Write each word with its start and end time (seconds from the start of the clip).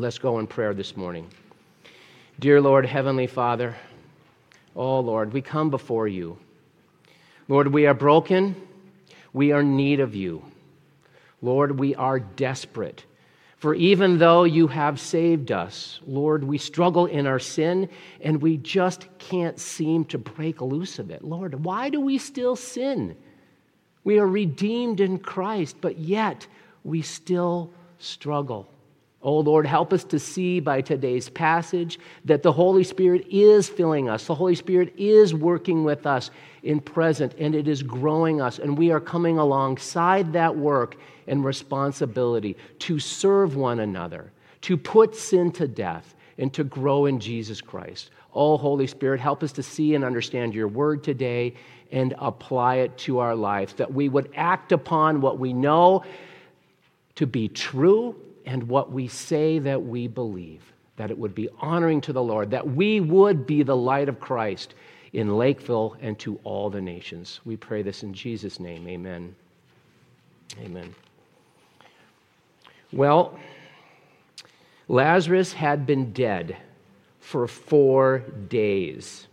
Let's 0.00 0.20
go 0.20 0.38
in 0.38 0.46
prayer 0.46 0.74
this 0.74 0.96
morning. 0.96 1.26
Dear 2.38 2.60
Lord, 2.60 2.86
Heavenly 2.86 3.26
Father, 3.26 3.74
oh 4.76 5.00
Lord, 5.00 5.32
we 5.32 5.42
come 5.42 5.70
before 5.70 6.06
you. 6.06 6.38
Lord, 7.48 7.66
we 7.66 7.84
are 7.88 7.94
broken. 7.94 8.54
We 9.32 9.50
are 9.50 9.58
in 9.58 9.76
need 9.76 9.98
of 9.98 10.14
you. 10.14 10.44
Lord, 11.42 11.80
we 11.80 11.96
are 11.96 12.20
desperate. 12.20 13.06
For 13.56 13.74
even 13.74 14.18
though 14.18 14.44
you 14.44 14.68
have 14.68 15.00
saved 15.00 15.50
us, 15.50 15.98
Lord, 16.06 16.44
we 16.44 16.58
struggle 16.58 17.06
in 17.06 17.26
our 17.26 17.40
sin 17.40 17.88
and 18.20 18.40
we 18.40 18.56
just 18.56 19.08
can't 19.18 19.58
seem 19.58 20.04
to 20.04 20.18
break 20.18 20.60
loose 20.60 21.00
of 21.00 21.10
it. 21.10 21.24
Lord, 21.24 21.64
why 21.64 21.88
do 21.88 22.00
we 22.00 22.18
still 22.18 22.54
sin? 22.54 23.16
We 24.04 24.20
are 24.20 24.28
redeemed 24.28 25.00
in 25.00 25.18
Christ, 25.18 25.78
but 25.80 25.98
yet 25.98 26.46
we 26.84 27.02
still 27.02 27.72
struggle. 27.98 28.68
Oh 29.20 29.40
Lord, 29.40 29.66
help 29.66 29.92
us 29.92 30.04
to 30.04 30.18
see 30.18 30.60
by 30.60 30.80
today's 30.80 31.28
passage 31.28 31.98
that 32.24 32.44
the 32.44 32.52
Holy 32.52 32.84
Spirit 32.84 33.26
is 33.28 33.68
filling 33.68 34.08
us. 34.08 34.26
The 34.26 34.34
Holy 34.34 34.54
Spirit 34.54 34.94
is 34.96 35.34
working 35.34 35.82
with 35.82 36.06
us 36.06 36.30
in 36.62 36.80
present 36.80 37.34
and 37.36 37.54
it 37.54 37.66
is 37.66 37.82
growing 37.82 38.40
us. 38.40 38.60
And 38.60 38.78
we 38.78 38.92
are 38.92 39.00
coming 39.00 39.38
alongside 39.38 40.32
that 40.34 40.56
work 40.56 40.96
and 41.26 41.44
responsibility 41.44 42.56
to 42.80 43.00
serve 43.00 43.56
one 43.56 43.80
another, 43.80 44.30
to 44.62 44.76
put 44.76 45.16
sin 45.16 45.50
to 45.52 45.66
death, 45.66 46.14
and 46.38 46.54
to 46.54 46.62
grow 46.62 47.06
in 47.06 47.18
Jesus 47.18 47.60
Christ. 47.60 48.10
Oh, 48.32 48.56
Holy 48.56 48.86
Spirit, 48.86 49.18
help 49.18 49.42
us 49.42 49.50
to 49.52 49.62
see 49.64 49.96
and 49.96 50.04
understand 50.04 50.54
your 50.54 50.68
word 50.68 51.02
today 51.02 51.54
and 51.90 52.14
apply 52.18 52.76
it 52.76 52.96
to 52.98 53.18
our 53.18 53.34
lives, 53.34 53.74
that 53.74 53.92
we 53.92 54.08
would 54.08 54.30
act 54.36 54.70
upon 54.70 55.20
what 55.20 55.40
we 55.40 55.52
know 55.52 56.04
to 57.16 57.26
be 57.26 57.48
true 57.48 58.14
and 58.48 58.66
what 58.66 58.90
we 58.90 59.06
say 59.06 59.58
that 59.58 59.84
we 59.84 60.08
believe, 60.08 60.72
that 60.96 61.10
it 61.10 61.18
would 61.18 61.34
be 61.34 61.50
honoring 61.60 62.00
to 62.00 62.14
the 62.14 62.22
Lord, 62.22 62.50
that 62.50 62.66
we 62.66 62.98
would 62.98 63.46
be 63.46 63.62
the 63.62 63.76
light 63.76 64.08
of 64.08 64.18
Christ 64.20 64.74
in 65.12 65.36
Lakeville 65.36 65.98
and 66.00 66.18
to 66.20 66.40
all 66.44 66.70
the 66.70 66.80
nations. 66.80 67.40
We 67.44 67.58
pray 67.58 67.82
this 67.82 68.02
in 68.02 68.14
Jesus' 68.14 68.58
name. 68.58 68.88
Amen. 68.88 69.36
Amen. 70.60 70.94
Well, 72.90 73.38
Lazarus 74.88 75.52
had 75.52 75.84
been 75.84 76.14
dead 76.14 76.56
for 77.20 77.46
four 77.46 78.20
days 78.48 79.26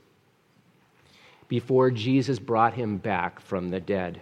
before 1.47 1.89
Jesus 1.89 2.37
brought 2.37 2.73
him 2.73 2.97
back 2.97 3.39
from 3.39 3.69
the 3.69 3.79
dead. 3.79 4.19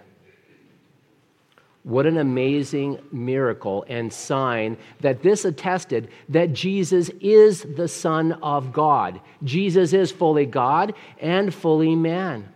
What 1.84 2.06
an 2.06 2.18
amazing 2.18 3.00
miracle 3.12 3.86
and 3.90 4.12
sign 4.12 4.78
that 5.02 5.22
this 5.22 5.44
attested 5.44 6.10
that 6.30 6.54
Jesus 6.54 7.10
is 7.20 7.64
the 7.64 7.90
Son 7.90 8.34
of 8.42 8.72
God. 8.72 9.20
Jesus 9.44 9.92
is 9.92 10.10
fully 10.10 10.46
God 10.46 10.94
and 11.20 11.54
fully 11.54 11.96
man. 11.96 12.48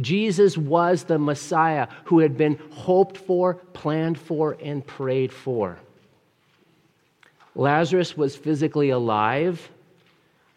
Jesus 0.00 0.58
was 0.58 1.04
the 1.04 1.18
Messiah 1.18 1.86
who 2.04 2.18
had 2.18 2.36
been 2.36 2.58
hoped 2.70 3.16
for, 3.16 3.54
planned 3.54 4.18
for, 4.18 4.56
and 4.62 4.84
prayed 4.84 5.32
for. 5.32 5.78
Lazarus 7.54 8.16
was 8.16 8.36
physically 8.36 8.90
alive, 8.90 9.70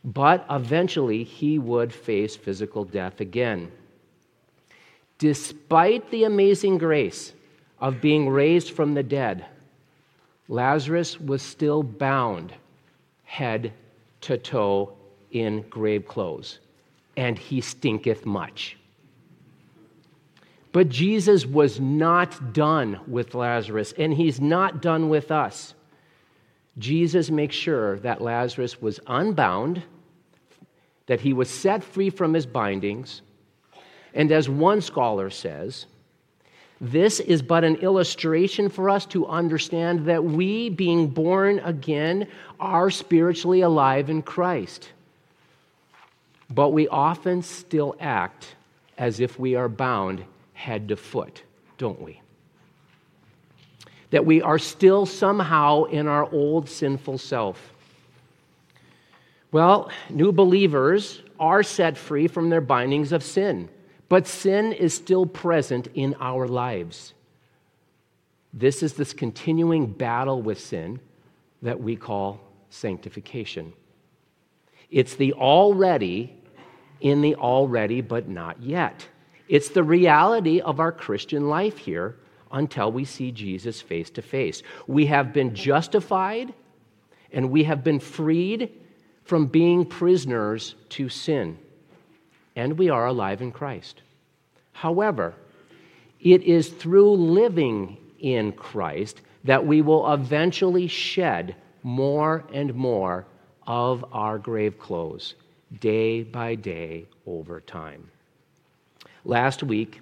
but 0.04 0.46
eventually 0.50 1.24
he 1.24 1.60
would 1.60 1.94
face 1.94 2.36
physical 2.36 2.84
death 2.84 3.22
again. 3.22 3.72
Despite 5.20 6.10
the 6.12 6.26
amazing 6.26 6.78
grace, 6.78 7.34
of 7.82 8.02
being 8.02 8.30
raised 8.30 8.72
from 8.72 8.94
the 8.94 9.04
dead, 9.04 9.46
Lazarus 10.48 11.20
was 11.20 11.42
still 11.42 11.84
bound 11.84 12.54
head 13.24 13.72
to 14.22 14.38
toe 14.38 14.94
in 15.32 15.62
grave 15.70 16.08
clothes, 16.08 16.60
and 17.16 17.38
he 17.38 17.62
stinketh 17.62 18.26
much. 18.26 18.78
But 20.72 20.90
Jesus 20.90 21.46
was 21.46 21.80
not 21.80 22.54
done 22.54 23.00
with 23.08 23.34
Lazarus, 23.34 23.94
and 23.98 24.14
he's 24.14 24.42
not 24.42 24.82
done 24.82 25.10
with 25.10 25.32
us. 25.32 25.74
Jesus 26.78 27.30
makes 27.30 27.56
sure 27.56 28.00
that 28.00 28.22
Lazarus 28.22 28.82
was 28.82 29.00
unbound, 29.08 29.84
that 31.08 31.22
he 31.22 31.34
was 31.34 31.50
set 31.50 31.84
free 31.84 32.10
from 32.10 32.34
his 32.34 32.46
bindings, 32.46 33.22
and 34.14 34.32
as 34.32 34.50
one 34.50 34.82
scholar 34.82 35.30
says, 35.30 35.86
this 36.82 37.20
is 37.20 37.42
but 37.42 37.64
an 37.64 37.76
illustration 37.76 38.70
for 38.70 38.90
us 38.90 39.06
to 39.08 39.28
understand 39.28 40.06
that 40.06 40.24
we, 40.24 40.70
being 40.70 41.08
born 41.08 41.60
again, 41.60 42.28
are 42.60 42.90
spiritually 42.90 43.62
alive 43.62 44.10
in 44.10 44.22
Christ. 44.22 44.90
But 46.50 46.70
we 46.70 46.88
often 46.88 47.42
still 47.42 47.96
act 48.00 48.56
as 48.98 49.20
if 49.20 49.38
we 49.38 49.56
are 49.56 49.68
bound 49.68 50.24
head 50.54 50.88
to 50.88 50.96
foot, 50.96 51.44
don't 51.78 52.02
we? 52.02 52.22
That 54.12 54.26
we 54.26 54.42
are 54.42 54.58
still 54.58 55.06
somehow 55.06 55.84
in 55.84 56.08
our 56.08 56.32
old 56.32 56.70
sinful 56.70 57.18
self. 57.18 57.74
Well, 59.52 59.92
new 60.10 60.32
believers 60.32 61.22
are 61.40 61.64
set 61.64 61.98
free 61.98 62.28
from 62.28 62.50
their 62.50 62.62
bindings 62.62 63.12
of 63.12 63.24
sin. 63.24 63.70
But 64.10 64.26
sin 64.26 64.74
is 64.74 64.94
still 64.94 65.28
present 65.28 65.88
in 65.94 66.16
our 66.20 66.48
lives. 66.48 67.14
This 68.52 68.82
is 68.82 68.94
this 68.96 69.14
continuing 69.14 69.86
battle 69.86 70.42
with 70.42 70.60
sin 70.60 71.00
that 71.62 71.80
we 71.80 71.96
call 71.96 72.40
sanctification. 72.72 73.74
It's 74.90 75.16
the 75.16 75.34
already 75.34 76.36
in 77.00 77.22
the 77.22 77.36
already 77.36 78.02
but 78.02 78.28
not 78.28 78.62
yet. 78.62 79.08
It's 79.48 79.70
the 79.70 79.84
reality 79.84 80.60
of 80.60 80.80
our 80.80 80.92
Christian 80.92 81.48
life 81.48 81.78
here 81.78 82.16
until 82.52 82.92
we 82.92 83.06
see 83.06 83.32
Jesus 83.32 83.80
face 83.80 84.10
to 84.12 84.24
face. 84.24 84.64
We 84.88 85.06
have 85.06 85.32
been 85.32 85.54
justified 85.54 86.54
and 87.32 87.52
we 87.52 87.64
have 87.66 87.84
been 87.84 88.00
freed 88.00 88.72
from 89.24 89.46
being 89.46 89.86
prisoners 89.86 90.74
to 90.90 91.10
sin 91.10 91.60
and 92.60 92.78
we 92.78 92.90
are 92.90 93.08
alive 93.08 93.42
in 93.42 93.54
Christ. 93.54 94.02
However, 94.74 95.34
it 96.20 96.44
is 96.44 96.68
through 96.68 97.14
living 97.14 97.96
in 98.20 98.52
Christ 98.52 99.22
that 99.46 99.66
we 99.66 99.82
will 99.82 100.14
eventually 100.14 100.88
shed 100.88 101.56
more 101.84 102.44
and 102.54 102.76
more 102.76 103.26
of 103.66 104.04
our 104.12 104.38
grave 104.38 104.78
clothes 104.78 105.36
day 105.80 106.24
by 106.24 106.56
day 106.56 107.06
over 107.26 107.62
time. 107.62 108.12
Last 109.24 109.64
week, 109.64 110.02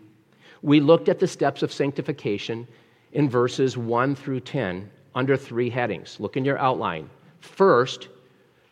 we 0.63 0.79
looked 0.79 1.09
at 1.09 1.19
the 1.19 1.27
steps 1.27 1.61
of 1.61 1.71
sanctification 1.71 2.67
in 3.11 3.29
verses 3.29 3.77
1 3.77 4.15
through 4.15 4.39
10 4.39 4.89
under 5.13 5.37
three 5.37 5.69
headings. 5.69 6.19
Look 6.19 6.35
in 6.35 6.43
your 6.43 6.57
outline. 6.57 7.07
First, 7.39 8.07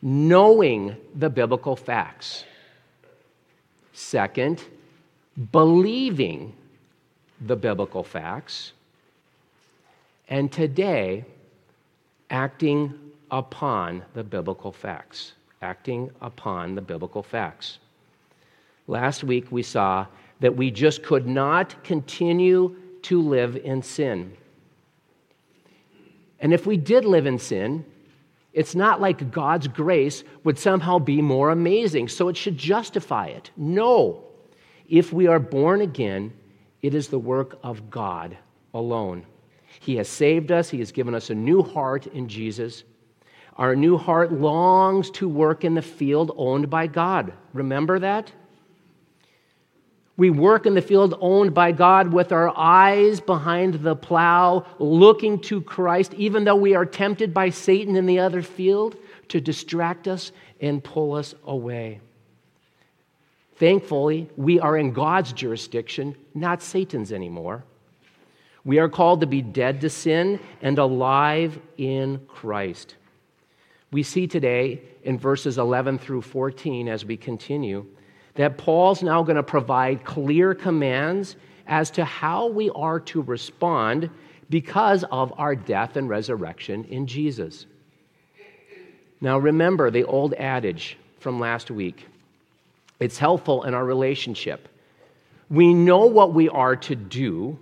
knowing 0.02 0.98
the 1.14 1.30
biblical 1.30 1.76
facts. 1.76 2.46
Second, 3.96 4.62
believing 5.54 6.54
the 7.40 7.56
biblical 7.56 8.04
facts. 8.04 8.74
And 10.28 10.52
today, 10.52 11.24
acting 12.30 12.94
upon 13.32 14.04
the 14.14 14.24
biblical 14.24 14.74
facts. 14.74 15.32
Acting 15.62 16.12
upon 16.22 16.76
the 16.76 16.82
biblical 16.82 17.24
facts. 17.24 17.80
Last 18.88 19.24
week, 19.24 19.50
we 19.50 19.64
saw 19.64 20.06
that 20.42 20.58
we 20.58 20.72
just 20.72 21.02
could 21.02 21.26
not 21.26 21.82
continue 21.86 22.76
to 23.04 23.22
live 23.22 23.56
in 23.56 23.82
sin. 23.82 24.36
And 26.42 26.54
if 26.54 26.66
we 26.68 26.76
did 26.76 27.06
live 27.06 27.26
in 27.26 27.40
sin, 27.40 27.86
it's 28.56 28.74
not 28.74 29.02
like 29.02 29.32
God's 29.32 29.68
grace 29.68 30.24
would 30.46 30.58
somehow 30.58 30.98
be 30.98 31.22
more 31.22 31.50
amazing, 31.50 32.08
so 32.08 32.30
it 32.30 32.38
should 32.38 32.58
justify 32.58 33.28
it. 33.28 33.52
No. 33.58 34.24
If 34.88 35.12
we 35.12 35.28
are 35.28 35.40
born 35.40 35.82
again, 35.82 36.32
it 36.82 36.96
is 36.96 37.10
the 37.10 37.20
work 37.20 37.60
of 37.64 37.90
God 37.90 38.38
alone. 38.74 39.26
He 39.82 39.98
has 39.98 40.08
saved 40.08 40.54
us, 40.54 40.70
He 40.70 40.80
has 40.80 40.94
given 40.94 41.14
us 41.14 41.30
a 41.30 41.36
new 41.36 41.64
heart 41.64 42.08
in 42.08 42.30
Jesus. 42.30 42.86
Our 43.58 43.76
new 43.76 43.98
heart 43.98 44.32
longs 44.32 45.10
to 45.12 45.28
work 45.28 45.66
in 45.66 45.74
the 45.74 45.82
field 45.82 46.32
owned 46.38 46.70
by 46.70 46.88
God. 46.88 47.34
Remember 47.52 48.00
that? 48.00 48.32
We 50.18 50.30
work 50.30 50.66
in 50.66 50.76
the 50.76 50.82
field 50.82 51.14
owned 51.20 51.54
by 51.54 51.74
God 51.74 52.14
with 52.14 52.32
our 52.32 52.56
eyes 52.58 53.20
behind 53.20 53.76
the 53.76 53.96
plow, 53.96 54.66
looking 54.80 55.40
to 55.42 55.62
Christ, 55.62 56.14
even 56.14 56.46
though 56.46 56.56
we 56.56 56.74
are 56.74 56.86
tempted 56.86 57.34
by 57.34 57.50
Satan 57.50 57.98
in 57.98 58.06
the 58.06 58.20
other 58.20 58.42
field 58.42 58.96
to 59.30 59.42
distract 59.42 60.08
us 60.08 60.32
and 60.62 60.82
pull 60.82 61.14
us 61.16 61.36
away. 61.46 62.00
Thankfully, 63.58 64.30
we 64.38 64.60
are 64.60 64.78
in 64.78 64.94
God's 64.94 65.34
jurisdiction, 65.34 66.16
not 66.34 66.62
Satan's 66.62 67.12
anymore. 67.12 67.64
We 68.64 68.80
are 68.80 68.90
called 68.90 69.22
to 69.22 69.28
be 69.28 69.42
dead 69.42 69.82
to 69.82 69.90
sin 69.90 70.40
and 70.62 70.80
alive 70.80 71.60
in 71.78 72.22
Christ. 72.28 72.96
we 73.92 74.04
see 74.04 74.28
today 74.28 74.82
in 75.04 75.18
verses 75.18 75.58
11 75.58 76.00
through 76.00 76.22
14 76.22 76.90
as 76.90 77.06
we 77.06 77.16
continue 77.16 77.86
that 78.36 78.58
Paul's 78.58 79.02
now 79.02 79.24
going 79.24 79.38
to 79.38 79.44
provide 79.44 80.04
clear 80.04 80.54
commands 80.54 81.36
as 81.68 81.90
to 81.92 82.06
how 82.06 82.48
we 82.48 82.70
are 82.72 83.00
to 83.00 83.22
respond 83.22 84.10
because 84.50 85.04
of 85.06 85.34
our 85.38 85.56
death 85.56 85.96
and 85.96 86.08
resurrection 86.08 86.84
in 86.86 87.08
Jesus. 87.08 87.66
Now, 89.22 89.38
remember 89.38 89.90
the 89.90 90.04
old 90.04 90.34
adage 90.36 90.98
from 91.20 91.40
last 91.40 91.72
week 91.72 92.06
it's 93.00 93.18
helpful 93.18 93.64
in 93.64 93.74
our 93.74 93.84
relationship. 93.84 94.70
We 95.50 95.74
know 95.74 96.06
what 96.06 96.34
we 96.34 96.48
are 96.50 96.76
to 96.78 96.96
do, 96.96 97.60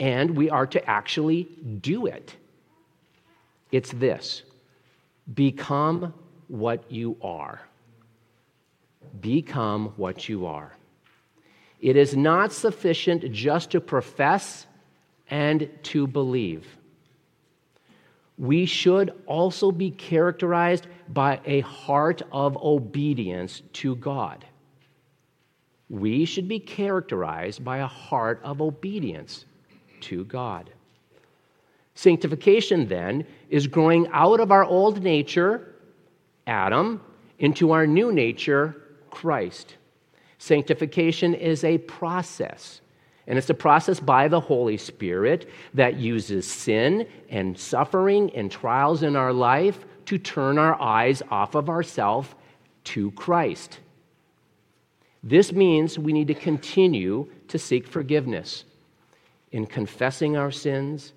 and 0.00 0.36
we 0.36 0.50
are 0.50 0.66
to 0.66 0.90
actually 0.90 1.44
do 1.80 2.06
it. 2.06 2.34
It's 3.70 3.90
this 3.92 4.42
become 5.32 6.12
what 6.48 6.90
you 6.90 7.16
are. 7.22 7.60
Become 9.20 9.92
what 9.96 10.28
you 10.28 10.46
are. 10.46 10.76
It 11.80 11.96
is 11.96 12.16
not 12.16 12.52
sufficient 12.52 13.30
just 13.32 13.70
to 13.72 13.80
profess 13.80 14.66
and 15.30 15.68
to 15.84 16.06
believe. 16.06 16.66
We 18.36 18.66
should 18.66 19.12
also 19.26 19.70
be 19.70 19.90
characterized 19.90 20.86
by 21.08 21.40
a 21.44 21.60
heart 21.60 22.22
of 22.32 22.56
obedience 22.56 23.62
to 23.74 23.96
God. 23.96 24.44
We 25.88 26.24
should 26.24 26.48
be 26.48 26.58
characterized 26.58 27.64
by 27.64 27.78
a 27.78 27.86
heart 27.86 28.40
of 28.42 28.60
obedience 28.60 29.44
to 30.00 30.24
God. 30.24 30.70
Sanctification, 31.94 32.88
then, 32.88 33.26
is 33.50 33.66
growing 33.66 34.08
out 34.12 34.40
of 34.40 34.50
our 34.50 34.64
old 34.64 35.02
nature, 35.02 35.74
Adam, 36.46 37.00
into 37.38 37.70
our 37.70 37.86
new 37.86 38.10
nature, 38.10 38.83
Christ. 39.14 39.76
Sanctification 40.38 41.34
is 41.34 41.62
a 41.62 41.78
process, 41.78 42.80
and 43.28 43.38
it's 43.38 43.48
a 43.48 43.54
process 43.54 44.00
by 44.00 44.26
the 44.26 44.40
Holy 44.40 44.76
Spirit 44.76 45.48
that 45.72 45.96
uses 45.96 46.50
sin 46.50 47.06
and 47.30 47.56
suffering 47.56 48.30
and 48.34 48.50
trials 48.50 49.04
in 49.04 49.14
our 49.14 49.32
life 49.32 49.86
to 50.06 50.18
turn 50.18 50.58
our 50.58 50.78
eyes 50.82 51.22
off 51.30 51.54
of 51.54 51.70
ourselves 51.70 52.28
to 52.82 53.12
Christ. 53.12 53.78
This 55.22 55.52
means 55.52 55.98
we 55.98 56.12
need 56.12 56.28
to 56.28 56.34
continue 56.34 57.30
to 57.48 57.58
seek 57.58 57.86
forgiveness 57.86 58.64
in 59.52 59.64
confessing 59.64 60.36
our 60.36 60.50
sins 60.50 61.12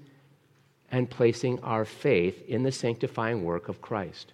and 0.92 1.10
placing 1.10 1.60
our 1.64 1.84
faith 1.84 2.42
in 2.48 2.64
the 2.64 2.72
sanctifying 2.72 3.44
work 3.44 3.68
of 3.68 3.82
Christ. 3.82 4.34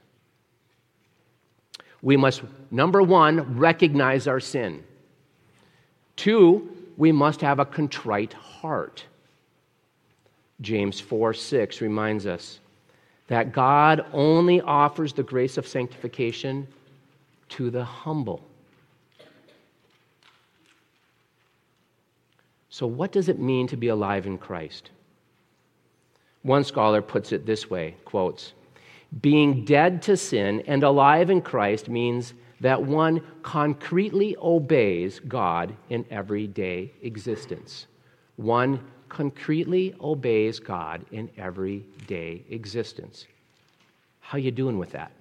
We 2.04 2.18
must, 2.18 2.44
number 2.70 3.02
one, 3.02 3.58
recognize 3.58 4.28
our 4.28 4.42
sin. 4.42 4.84
Two, 6.18 6.70
we 6.98 7.12
must 7.12 7.42
have 7.42 7.60
a 7.60 7.66
contrite 7.66 8.34
heart. 8.34 9.06
James 10.62 11.00
4 11.00 11.34
6 11.34 11.82
reminds 11.82 12.28
us 12.28 12.60
that 13.28 13.54
God 13.54 14.06
only 14.12 14.60
offers 14.62 15.14
the 15.14 15.24
grace 15.24 15.58
of 15.58 15.66
sanctification 15.66 16.68
to 17.50 17.70
the 17.70 17.84
humble. 17.84 18.44
So, 22.70 22.86
what 22.86 23.14
does 23.14 23.30
it 23.30 23.40
mean 23.40 23.68
to 23.68 23.78
be 23.78 23.88
alive 23.88 24.26
in 24.26 24.38
Christ? 24.38 24.90
One 26.42 26.66
scholar 26.66 27.02
puts 27.02 27.32
it 27.32 27.46
this 27.46 27.70
way 27.70 27.96
quotes, 28.04 28.54
being 29.22 29.66
dead 29.66 30.02
to 30.04 30.18
sin 30.18 30.64
and 30.68 30.84
alive 30.84 31.30
in 31.30 31.42
Christ 31.42 31.90
means 31.90 32.34
that 32.62 32.82
one 32.82 33.22
concretely 33.42 34.36
obeys 34.42 35.20
God 35.20 35.76
in 35.90 36.06
everyday 36.10 36.92
existence. 37.02 37.88
One 38.38 38.84
concretely 39.10 39.94
obeys 40.02 40.60
God 40.60 41.06
in 41.12 41.30
everyday 41.38 42.44
existence. 42.50 43.28
How 44.22 44.38
you 44.38 44.52
doing 44.52 44.80
with 44.80 44.92
that? 44.92 45.12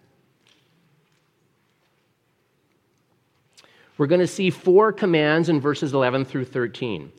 We're 3.99 4.07
going 4.07 4.21
to 4.21 4.27
see 4.27 4.51
four 4.51 4.93
commands 4.93 5.49
in 5.49 5.61
verses 5.61 5.93
11 5.93 6.25
through 6.25 6.47
13. 6.47 7.13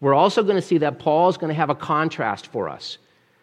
We're 0.00 0.14
also 0.14 0.42
going 0.42 0.56
to 0.56 0.62
see 0.62 0.78
that 0.78 0.98
Paul 0.98 1.28
is 1.28 1.36
going 1.36 1.48
to 1.48 1.54
have 1.54 1.70
a 1.70 1.74
contrast 1.74 2.46
for 2.46 2.68
us. 2.68 2.98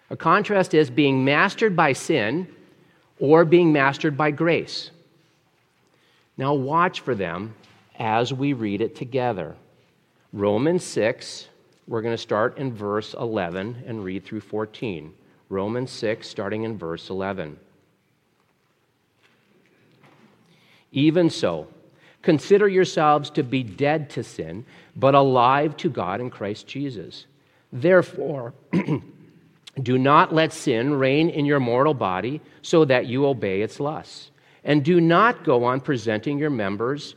A 0.09 0.15
contrast 0.15 0.73
is 0.73 0.89
being 0.89 1.25
mastered 1.25 1.75
by 1.75 1.93
sin 1.93 2.47
or 3.19 3.43
being 3.43 3.73
mastered 3.73 4.17
by 4.17 4.31
grace. 4.31 4.91
Now, 6.37 6.53
watch 6.53 7.01
for 7.01 7.15
them 7.15 7.55
as 7.97 8.31
we 8.31 8.53
read 8.53 8.81
it 8.81 8.95
together. 8.95 9.55
Romans 10.31 10.83
6, 10.83 11.47
we're 11.87 12.01
going 12.01 12.13
to 12.13 12.21
start 12.21 12.57
in 12.57 12.73
verse 12.73 13.15
11 13.15 13.83
and 13.87 14.03
read 14.03 14.23
through 14.23 14.41
14. 14.41 15.13
Romans 15.49 15.91
6, 15.91 16.27
starting 16.27 16.63
in 16.63 16.77
verse 16.77 17.09
11. 17.09 17.57
Even 20.91 21.29
so, 21.29 21.67
consider 22.21 22.67
yourselves 22.67 23.29
to 23.31 23.43
be 23.43 23.63
dead 23.63 24.09
to 24.11 24.23
sin, 24.23 24.65
but 24.95 25.15
alive 25.15 25.75
to 25.77 25.89
God 25.89 26.21
in 26.21 26.29
Christ 26.29 26.67
Jesus. 26.67 27.25
Therefore, 27.71 28.53
do 29.81 29.97
not 29.97 30.33
let 30.33 30.53
sin 30.53 30.93
reign 30.93 31.29
in 31.29 31.45
your 31.45 31.59
mortal 31.59 31.93
body 31.93 32.41
so 32.61 32.85
that 32.85 33.07
you 33.07 33.25
obey 33.25 33.61
its 33.61 33.79
lusts. 33.79 34.31
And 34.63 34.83
do 34.83 34.99
not 34.99 35.43
go 35.43 35.63
on 35.63 35.81
presenting 35.81 36.37
your 36.37 36.49
members, 36.49 37.15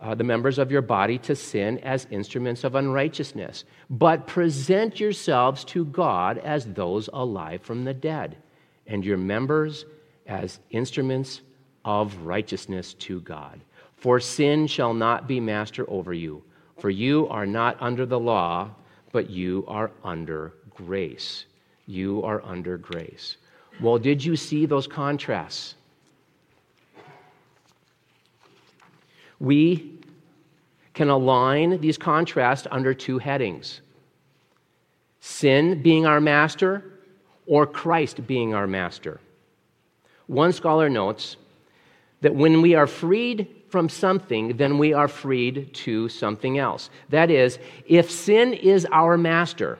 uh, 0.00 0.14
the 0.14 0.24
members 0.24 0.58
of 0.58 0.70
your 0.70 0.82
body, 0.82 1.18
to 1.18 1.36
sin 1.36 1.78
as 1.78 2.06
instruments 2.10 2.64
of 2.64 2.74
unrighteousness, 2.74 3.64
but 3.90 4.26
present 4.26 4.98
yourselves 4.98 5.64
to 5.64 5.84
God 5.84 6.38
as 6.38 6.64
those 6.66 7.08
alive 7.12 7.62
from 7.62 7.84
the 7.84 7.94
dead, 7.94 8.36
and 8.86 9.04
your 9.04 9.18
members 9.18 9.84
as 10.26 10.58
instruments 10.70 11.42
of 11.84 12.16
righteousness 12.24 12.94
to 12.94 13.20
God. 13.20 13.60
For 13.96 14.18
sin 14.18 14.66
shall 14.66 14.92
not 14.92 15.28
be 15.28 15.40
master 15.40 15.88
over 15.88 16.12
you, 16.12 16.42
for 16.78 16.90
you 16.90 17.28
are 17.28 17.46
not 17.46 17.76
under 17.80 18.06
the 18.06 18.18
law, 18.18 18.70
but 19.12 19.30
you 19.30 19.64
are 19.68 19.90
under 20.04 20.52
grace. 20.74 21.46
You 21.86 22.22
are 22.24 22.42
under 22.44 22.76
grace. 22.76 23.36
Well, 23.80 23.98
did 23.98 24.24
you 24.24 24.36
see 24.36 24.66
those 24.66 24.86
contrasts? 24.86 25.74
We 29.38 29.92
can 30.94 31.10
align 31.10 31.80
these 31.80 31.98
contrasts 31.98 32.66
under 32.70 32.94
two 32.94 33.18
headings 33.18 33.80
sin 35.20 35.82
being 35.82 36.06
our 36.06 36.20
master, 36.20 36.84
or 37.46 37.66
Christ 37.66 38.26
being 38.26 38.54
our 38.54 38.66
master. 38.66 39.20
One 40.26 40.52
scholar 40.52 40.88
notes 40.88 41.36
that 42.20 42.34
when 42.34 42.62
we 42.62 42.74
are 42.74 42.86
freed 42.86 43.48
from 43.68 43.88
something, 43.88 44.56
then 44.56 44.78
we 44.78 44.92
are 44.92 45.08
freed 45.08 45.74
to 45.74 46.08
something 46.08 46.58
else. 46.58 46.90
That 47.10 47.30
is, 47.30 47.58
if 47.86 48.10
sin 48.10 48.52
is 48.54 48.86
our 48.92 49.18
master, 49.18 49.78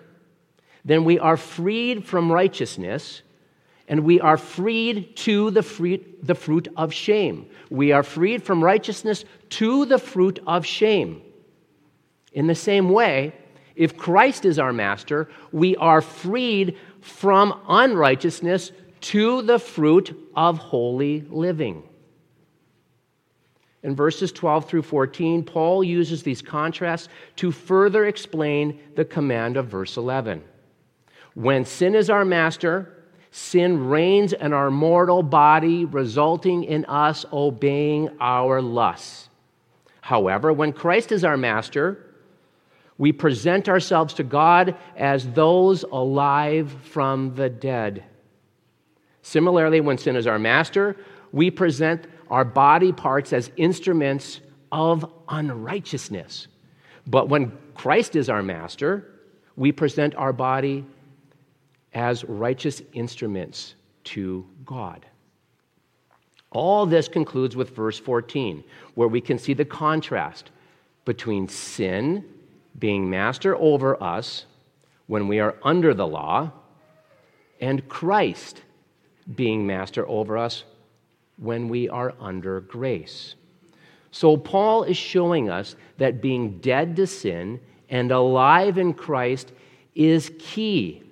then 0.87 1.05
we 1.05 1.19
are 1.19 1.37
freed 1.37 2.07
from 2.07 2.31
righteousness 2.31 3.23
and 3.89 4.05
we 4.05 4.21
are 4.21 4.37
freed 4.37 5.17
to 5.17 5.51
the 5.51 5.63
fruit, 5.63 6.25
the 6.25 6.35
fruit 6.35 6.69
of 6.77 6.95
shame. 6.95 7.47
We 7.71 7.91
are 7.91 8.05
freed 8.05 8.45
from 8.45 8.63
righteousness 8.63 9.25
to 9.51 9.85
the 9.85 9.99
fruit 9.99 10.39
of 10.47 10.65
shame. 10.65 11.23
In 12.33 12.47
the 12.47 12.55
same 12.55 12.91
way, 12.91 13.35
if 13.75 13.97
Christ 13.97 14.45
is 14.45 14.61
our 14.61 14.73
master, 14.73 15.29
we 15.51 15.75
are 15.77 16.01
freed 16.01 16.79
from 17.01 17.61
unrighteousness 17.69 18.71
to 19.03 19.43
the 19.43 19.59
fruit 19.59 20.17
of 20.37 20.59
holy 20.59 21.23
living. 21.23 21.83
In 23.83 23.95
verses 23.97 24.31
12 24.31 24.69
through 24.69 24.83
14, 24.83 25.45
Paul 25.45 25.83
uses 25.83 26.23
these 26.23 26.43
contrasts 26.43 27.09
to 27.37 27.51
further 27.51 28.07
explain 28.07 28.81
the 28.95 29.05
command 29.05 29.57
of 29.57 29.67
verse 29.67 29.97
11. 29.97 30.43
When 31.37 31.65
sin 31.65 31.95
is 31.95 32.11
our 32.11 32.25
master, 32.25 32.97
Sin 33.37 33.89
reigns 33.89 34.33
in 34.33 34.55
our 34.55 34.71
mortal 34.71 35.23
body, 35.23 35.85
resulting 35.85 36.65
in 36.65 36.87
us 36.87 37.27
obeying 37.31 38.09
our 38.19 38.63
lusts. 38.63 39.29
However, 40.01 40.55
when 40.55 40.73
Christ 40.73 41.13
is 41.13 41.23
our 41.23 41.37
master, 41.37 42.15
we 42.97 43.13
present 43.13 43.69
ourselves 43.69 44.15
to 44.15 44.25
God 44.25 44.75
as 44.97 45.29
those 45.33 45.83
alive 45.83 46.75
from 46.85 47.35
the 47.35 47.51
dead. 47.51 48.05
Similarly, 49.21 49.83
when 49.83 49.99
sin 49.99 50.17
is 50.17 50.27
our 50.27 50.39
master, 50.39 50.97
we 51.31 51.51
present 51.51 52.07
our 52.31 52.45
body 52.45 52.91
parts 52.91 53.35
as 53.35 53.53
instruments 53.59 54.41
of 54.73 55.13
unrighteousness. 55.29 56.47
But 57.07 57.29
when 57.29 57.53
Christ 57.75 58.17
is 58.17 58.31
our 58.31 58.43
master, 58.43 59.13
we 59.57 59.73
present 59.73 60.15
our 60.15 60.33
body 60.33 60.87
as 61.97 62.25
righteous 62.25 62.83
instruments 62.93 63.75
to 64.05 64.47
God. 64.67 65.07
All 66.53 66.85
this 66.85 67.09
concludes 67.09 67.57
with 67.57 67.75
verse 67.75 67.99
14, 67.99 68.63
where 68.95 69.09
we 69.09 69.21
can 69.21 69.39
see 69.39 69.55
the 69.55 69.65
contrast 69.65 70.51
between 71.07 71.49
sin 71.49 72.23
being 72.79 73.09
master 73.09 73.57
over 73.57 74.01
us 74.03 74.45
when 75.07 75.27
we 75.27 75.41
are 75.41 75.57
under 75.63 75.95
the 75.95 76.07
law 76.07 76.53
and 77.63 77.89
Christ 77.89 78.61
being 79.35 79.67
master 79.67 80.07
over 80.07 80.37
us 80.37 80.65
when 81.39 81.67
we 81.67 81.89
are 81.89 82.13
under 82.21 82.61
grace. 82.61 83.37
So, 84.11 84.37
Paul 84.37 84.83
is 84.85 84.99
showing 84.99 85.49
us 85.49 85.77
that 85.97 86.21
being 86.21 86.59
dead 86.59 86.95
to 86.97 87.07
sin 87.07 87.59
and 87.89 88.13
alive 88.13 88.77
in 88.77 88.93
Christ 88.93 89.53
is 89.95 90.31
key, 90.39 91.03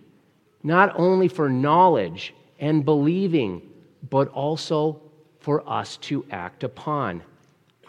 not 0.64 0.98
only 0.98 1.28
for 1.28 1.48
knowledge 1.48 2.34
and 2.58 2.84
believing, 2.84 3.62
but 4.10 4.28
also 4.28 5.00
for 5.38 5.68
us 5.68 5.98
to 5.98 6.24
act 6.30 6.64
upon 6.64 7.22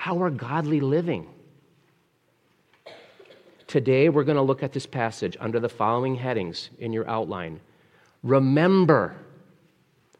our 0.05 0.29
godly 0.29 0.81
living. 0.81 1.25
Today, 3.65 4.09
we're 4.09 4.25
going 4.25 4.35
to 4.35 4.41
look 4.41 4.61
at 4.61 4.73
this 4.73 4.85
passage 4.85 5.35
under 5.39 5.59
the 5.59 5.69
following 5.69 6.15
headings 6.15 6.69
in 6.77 6.93
your 6.93 7.09
outline. 7.09 7.59
Remember 8.21 9.15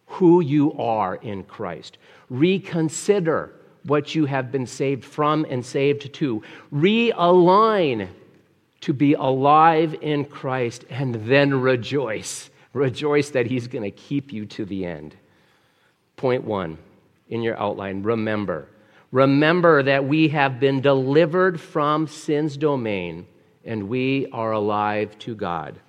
who 0.08 0.42
you 0.42 0.74
are 0.74 1.16
in 1.16 1.44
Christ. 1.44 1.98
Reconsider 2.30 3.54
what 3.84 4.16
you 4.16 4.26
have 4.26 4.52
been 4.52 4.66
saved 4.66 5.04
from 5.04 5.46
and 5.50 5.64
saved 5.64 6.14
to. 6.14 6.42
Realign 6.74 8.08
to 8.82 8.94
be 8.94 9.14
alive 9.14 9.96
in 10.02 10.26
Christ 10.26 10.86
and 10.90 11.16
then 11.16 11.62
rejoice. 11.62 12.50
Rejoice 12.74 13.30
that 13.32 13.46
He's 13.46 13.68
going 13.68 13.84
to 13.84 13.92
keep 13.92 14.32
you 14.32 14.46
to 14.48 14.66
the 14.66 14.86
end. 14.86 15.16
Point 16.18 16.44
one 16.44 16.78
in 17.30 17.42
your 17.42 17.58
outline 17.58 18.04
remember. 18.04 18.68
Remember 19.12 19.82
that 19.84 20.06
we 20.06 20.28
have 20.30 20.60
been 20.60 20.82
delivered 20.82 21.60
from 21.60 22.08
sin's 22.08 22.58
domain 22.58 23.26
and 23.64 23.90
we 23.90 24.28
are 24.32 24.52
alive 24.52 25.18
to 25.20 25.36
God. 25.36 25.80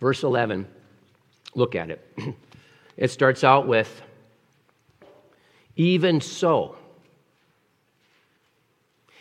Verse 0.00 0.22
11, 0.22 0.66
look 1.54 1.74
at 1.74 1.90
it. 1.90 2.06
It 3.00 3.10
starts 3.10 3.42
out 3.44 3.66
with, 3.66 4.02
even 5.74 6.20
so. 6.20 6.76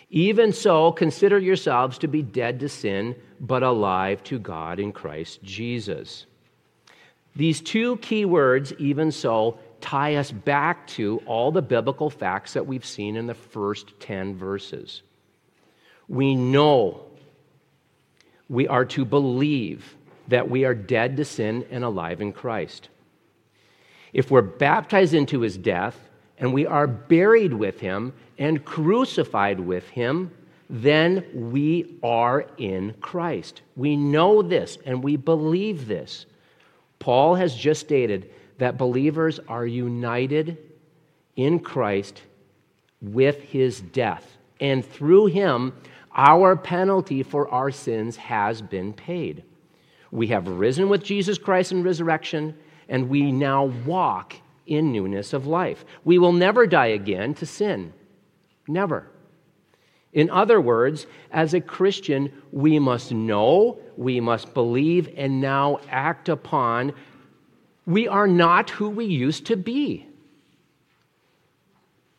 Even 0.09 0.51
so, 0.53 0.91
consider 0.91 1.37
yourselves 1.37 1.99
to 1.99 2.07
be 2.07 2.21
dead 2.21 2.59
to 2.61 2.69
sin, 2.69 3.15
but 3.39 3.61
alive 3.61 4.23
to 4.23 4.39
God 4.39 4.79
in 4.79 4.91
Christ 4.91 5.43
Jesus. 5.43 6.25
These 7.35 7.61
two 7.61 7.97
key 7.97 8.25
words, 8.25 8.73
even 8.79 9.11
so, 9.11 9.59
tie 9.81 10.15
us 10.15 10.31
back 10.31 10.87
to 10.87 11.21
all 11.25 11.51
the 11.51 11.61
biblical 11.61 12.09
facts 12.09 12.53
that 12.53 12.65
we've 12.65 12.85
seen 12.85 13.15
in 13.15 13.27
the 13.27 13.35
first 13.35 13.99
10 13.99 14.35
verses. 14.35 15.03
We 16.07 16.35
know 16.35 17.05
we 18.49 18.67
are 18.67 18.85
to 18.85 19.05
believe 19.05 19.95
that 20.27 20.49
we 20.49 20.65
are 20.65 20.73
dead 20.73 21.17
to 21.17 21.25
sin 21.25 21.65
and 21.69 21.83
alive 21.83 22.19
in 22.19 22.33
Christ. 22.33 22.89
If 24.11 24.31
we're 24.31 24.41
baptized 24.41 25.13
into 25.13 25.41
his 25.41 25.55
death 25.55 26.08
and 26.39 26.53
we 26.53 26.65
are 26.65 26.87
buried 26.87 27.53
with 27.53 27.79
him 27.79 28.13
and 28.37 28.63
crucified 28.63 29.59
with 29.59 29.87
him, 29.89 30.31
then 30.69 31.25
we 31.33 31.97
are 32.03 32.45
in 32.57 32.93
Christ. 33.01 33.61
We 33.75 33.97
know 33.97 34.41
this 34.41 34.77
and 34.85 35.03
we 35.03 35.15
believe 35.15 35.87
this. 35.87 36.25
Paul 36.99 37.35
has 37.35 37.55
just 37.55 37.81
stated 37.81 38.31
that 38.57 38.77
believers 38.77 39.39
are 39.47 39.65
united 39.65 40.57
in 41.35 41.59
Christ 41.59 42.21
with 43.01 43.41
his 43.41 43.81
death. 43.81 44.37
And 44.59 44.85
through 44.85 45.27
him, 45.27 45.73
our 46.13 46.55
penalty 46.55 47.23
for 47.23 47.49
our 47.49 47.71
sins 47.71 48.17
has 48.17 48.61
been 48.61 48.93
paid. 48.93 49.43
We 50.11 50.27
have 50.27 50.47
risen 50.47 50.89
with 50.89 51.03
Jesus 51.03 51.37
Christ 51.37 51.71
in 51.71 51.83
resurrection, 51.83 52.57
and 52.89 53.09
we 53.09 53.31
now 53.31 53.65
walk 53.85 54.35
in 54.69 54.91
newness 54.91 55.33
of 55.33 55.47
life. 55.47 55.83
We 56.05 56.17
will 56.17 56.31
never 56.31 56.67
die 56.67 56.87
again 56.87 57.33
to 57.35 57.45
sin. 57.45 57.93
Never. 58.67 59.09
In 60.13 60.29
other 60.29 60.59
words, 60.59 61.05
as 61.31 61.53
a 61.53 61.61
Christian, 61.61 62.31
we 62.51 62.79
must 62.79 63.11
know, 63.11 63.79
we 63.97 64.19
must 64.19 64.53
believe, 64.53 65.09
and 65.15 65.41
now 65.41 65.79
act 65.89 66.29
upon. 66.29 66.93
We 67.85 68.07
are 68.07 68.27
not 68.27 68.69
who 68.71 68.89
we 68.89 69.05
used 69.05 69.45
to 69.47 69.55
be. 69.55 70.07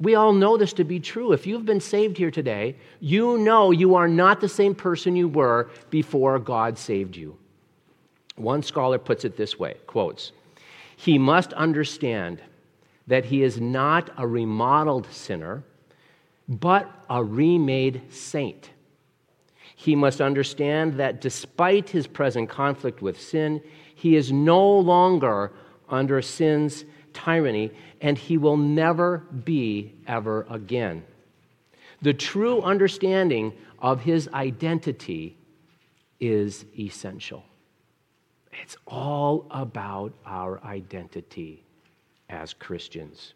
We 0.01 0.15
all 0.15 0.33
know 0.33 0.57
this 0.57 0.73
to 0.75 0.85
be 0.85 0.99
true. 0.99 1.33
If 1.33 1.47
you've 1.47 1.67
been 1.67 1.81
saved 1.81 2.17
here 2.17 2.31
today, 2.31 2.77
you 3.01 3.37
know 3.39 3.71
you 3.71 3.97
are 3.97 4.09
not 4.09 4.41
the 4.41 4.49
same 4.49 4.75
person 4.75 5.15
you 5.15 5.29
were 5.29 5.69
before 5.91 6.39
God 6.39 6.79
saved 6.79 7.17
you. 7.17 7.37
One 8.37 8.63
scholar 8.63 8.99
puts 8.99 9.27
it 9.27 9.37
this 9.37 9.59
way 9.59 9.75
quotes, 9.87 10.33
He 11.01 11.17
must 11.17 11.55
understand 11.55 12.43
that 13.07 13.25
he 13.25 13.43
is 13.43 13.59
not 13.59 14.11
a 14.19 14.27
remodeled 14.27 15.07
sinner, 15.11 15.65
but 16.47 16.91
a 17.09 17.25
remade 17.25 18.13
saint. 18.13 18.69
He 19.75 19.97
must 19.97 20.21
understand 20.21 20.99
that 20.99 21.23
despite 21.23 21.89
his 21.89 22.07
present 22.07 22.51
conflict 22.51 23.01
with 23.01 23.19
sin, 23.19 23.63
he 23.95 24.15
is 24.15 24.31
no 24.31 24.79
longer 24.79 25.53
under 25.89 26.21
sin's 26.21 26.85
tyranny, 27.15 27.71
and 28.03 28.19
he 28.19 28.37
will 28.37 28.59
never 28.59 29.25
be 29.43 29.95
ever 30.07 30.47
again. 30.51 31.03
The 32.03 32.13
true 32.13 32.61
understanding 32.61 33.55
of 33.79 34.03
his 34.03 34.29
identity 34.35 35.39
is 36.21 36.67
essential. 36.79 37.43
It's 38.53 38.77
all 38.87 39.47
about 39.51 40.13
our 40.27 40.63
identity 40.65 41.65
as 42.29 42.53
Christians. 42.53 43.35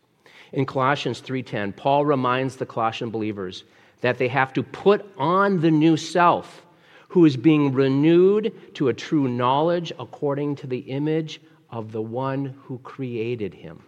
In 0.52 0.66
Colossians 0.66 1.20
3:10, 1.20 1.72
Paul 1.72 2.04
reminds 2.04 2.56
the 2.56 2.66
Colossian 2.66 3.10
believers 3.10 3.64
that 4.00 4.18
they 4.18 4.28
have 4.28 4.52
to 4.52 4.62
put 4.62 5.04
on 5.16 5.60
the 5.60 5.70
new 5.70 5.96
self 5.96 6.64
who 7.08 7.24
is 7.24 7.36
being 7.36 7.72
renewed 7.72 8.52
to 8.74 8.88
a 8.88 8.94
true 8.94 9.28
knowledge 9.28 9.92
according 9.98 10.56
to 10.56 10.66
the 10.66 10.78
image 10.78 11.40
of 11.70 11.92
the 11.92 12.02
one 12.02 12.46
who 12.64 12.78
created 12.78 13.54
him. 13.54 13.82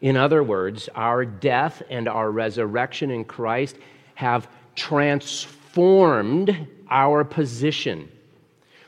In 0.00 0.16
other 0.16 0.42
words, 0.42 0.88
our 0.94 1.24
death 1.24 1.82
and 1.90 2.06
our 2.08 2.30
resurrection 2.30 3.10
in 3.10 3.24
Christ 3.24 3.76
have 4.14 4.48
transformed 4.74 6.68
our 6.90 7.24
position. 7.24 8.10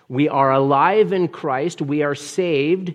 We 0.09 0.29
are 0.29 0.53
alive 0.53 1.13
in 1.13 1.29
Christ, 1.29 1.83
we 1.83 2.03
are 2.03 2.15
saved, 2.15 2.95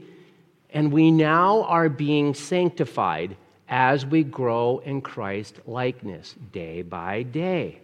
and 0.71 0.91
we 0.91 1.11
now 1.11 1.63
are 1.63 1.89
being 1.89 2.33
sanctified 2.33 3.35
as 3.69 4.05
we 4.05 4.23
grow 4.23 4.79
in 4.79 5.01
Christ 5.01 5.59
likeness 5.65 6.35
day 6.51 6.81
by 6.81 7.23
day. 7.23 7.79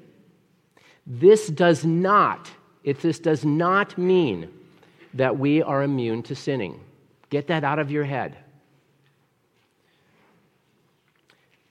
This 1.05 1.47
does 1.47 1.85
not, 1.85 2.49
if 2.83 3.01
this 3.01 3.19
does 3.19 3.45
not 3.45 3.97
mean 3.97 4.49
that 5.13 5.37
we 5.37 5.61
are 5.61 5.83
immune 5.83 6.23
to 6.23 6.35
sinning. 6.35 6.79
Get 7.29 7.47
that 7.47 7.63
out 7.63 7.79
of 7.79 7.91
your 7.91 8.03
head. 8.03 8.37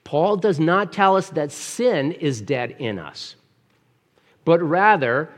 Paul 0.05 0.37
does 0.37 0.59
not 0.59 0.93
tell 0.93 1.17
us 1.17 1.31
that 1.31 1.53
sin 1.53 2.13
is 2.13 2.41
dead 2.41 2.77
in 2.79 2.99
us, 2.99 3.37
but 4.45 4.63
rather 4.63 5.31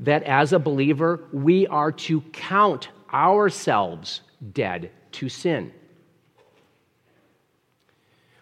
that 0.00 0.22
as 0.24 0.52
a 0.52 0.58
believer, 0.58 1.24
we 1.32 1.66
are 1.68 1.92
to 1.92 2.20
count 2.32 2.88
ourselves 3.12 4.20
dead 4.52 4.90
to 5.12 5.28
sin. 5.28 5.72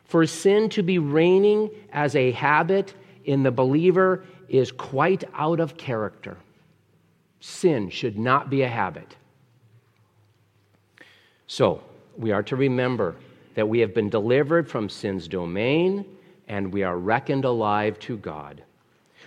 For 0.05 0.27
sin 0.27 0.69
to 0.71 0.83
be 0.83 0.99
reigning 0.99 1.71
as 1.93 2.15
a 2.17 2.31
habit 2.33 2.95
in 3.25 3.43
the 3.43 3.51
believer 3.51 4.25
is 4.49 4.71
quite 4.71 5.25
out 5.35 5.61
of 5.61 5.77
character. 5.77 6.37
Sin 7.41 7.91
should 7.91 8.19
not 8.19 8.51
be 8.51 8.63
a 8.63 8.69
habit. 8.69 9.17
So, 11.47 11.83
we 12.17 12.33
are 12.33 12.43
to 12.45 12.57
remember 12.57 13.17
that 13.55 13.69
we 13.69 13.81
have 13.81 13.95
been 13.95 14.09
delivered 14.09 14.69
from 14.69 14.89
sin's 14.89 15.29
domain 15.29 16.05
and 16.49 16.73
we 16.73 16.83
are 16.83 16.99
reckoned 16.99 17.45
alive 17.45 17.99
to 18.01 18.17
God. 18.17 18.63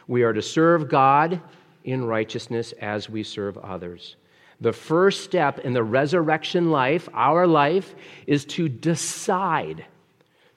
We 0.07 0.24
are 0.24 0.34
to 0.34 0.41
serve 0.41 0.89
God 0.89 1.41
in 1.88 2.03
righteousness 2.06 2.74
as 2.74 3.10
we 3.10 3.24
serve 3.24 3.58
others. 3.58 4.17
The 4.60 4.74
first 4.74 5.24
step 5.24 5.60
in 5.60 5.74
the 5.74 5.84
resurrection 5.84 6.70
life, 6.70 7.08
our 7.13 7.48
life, 7.48 7.96
is 8.27 8.44
to 8.46 8.67
decide 8.67 9.86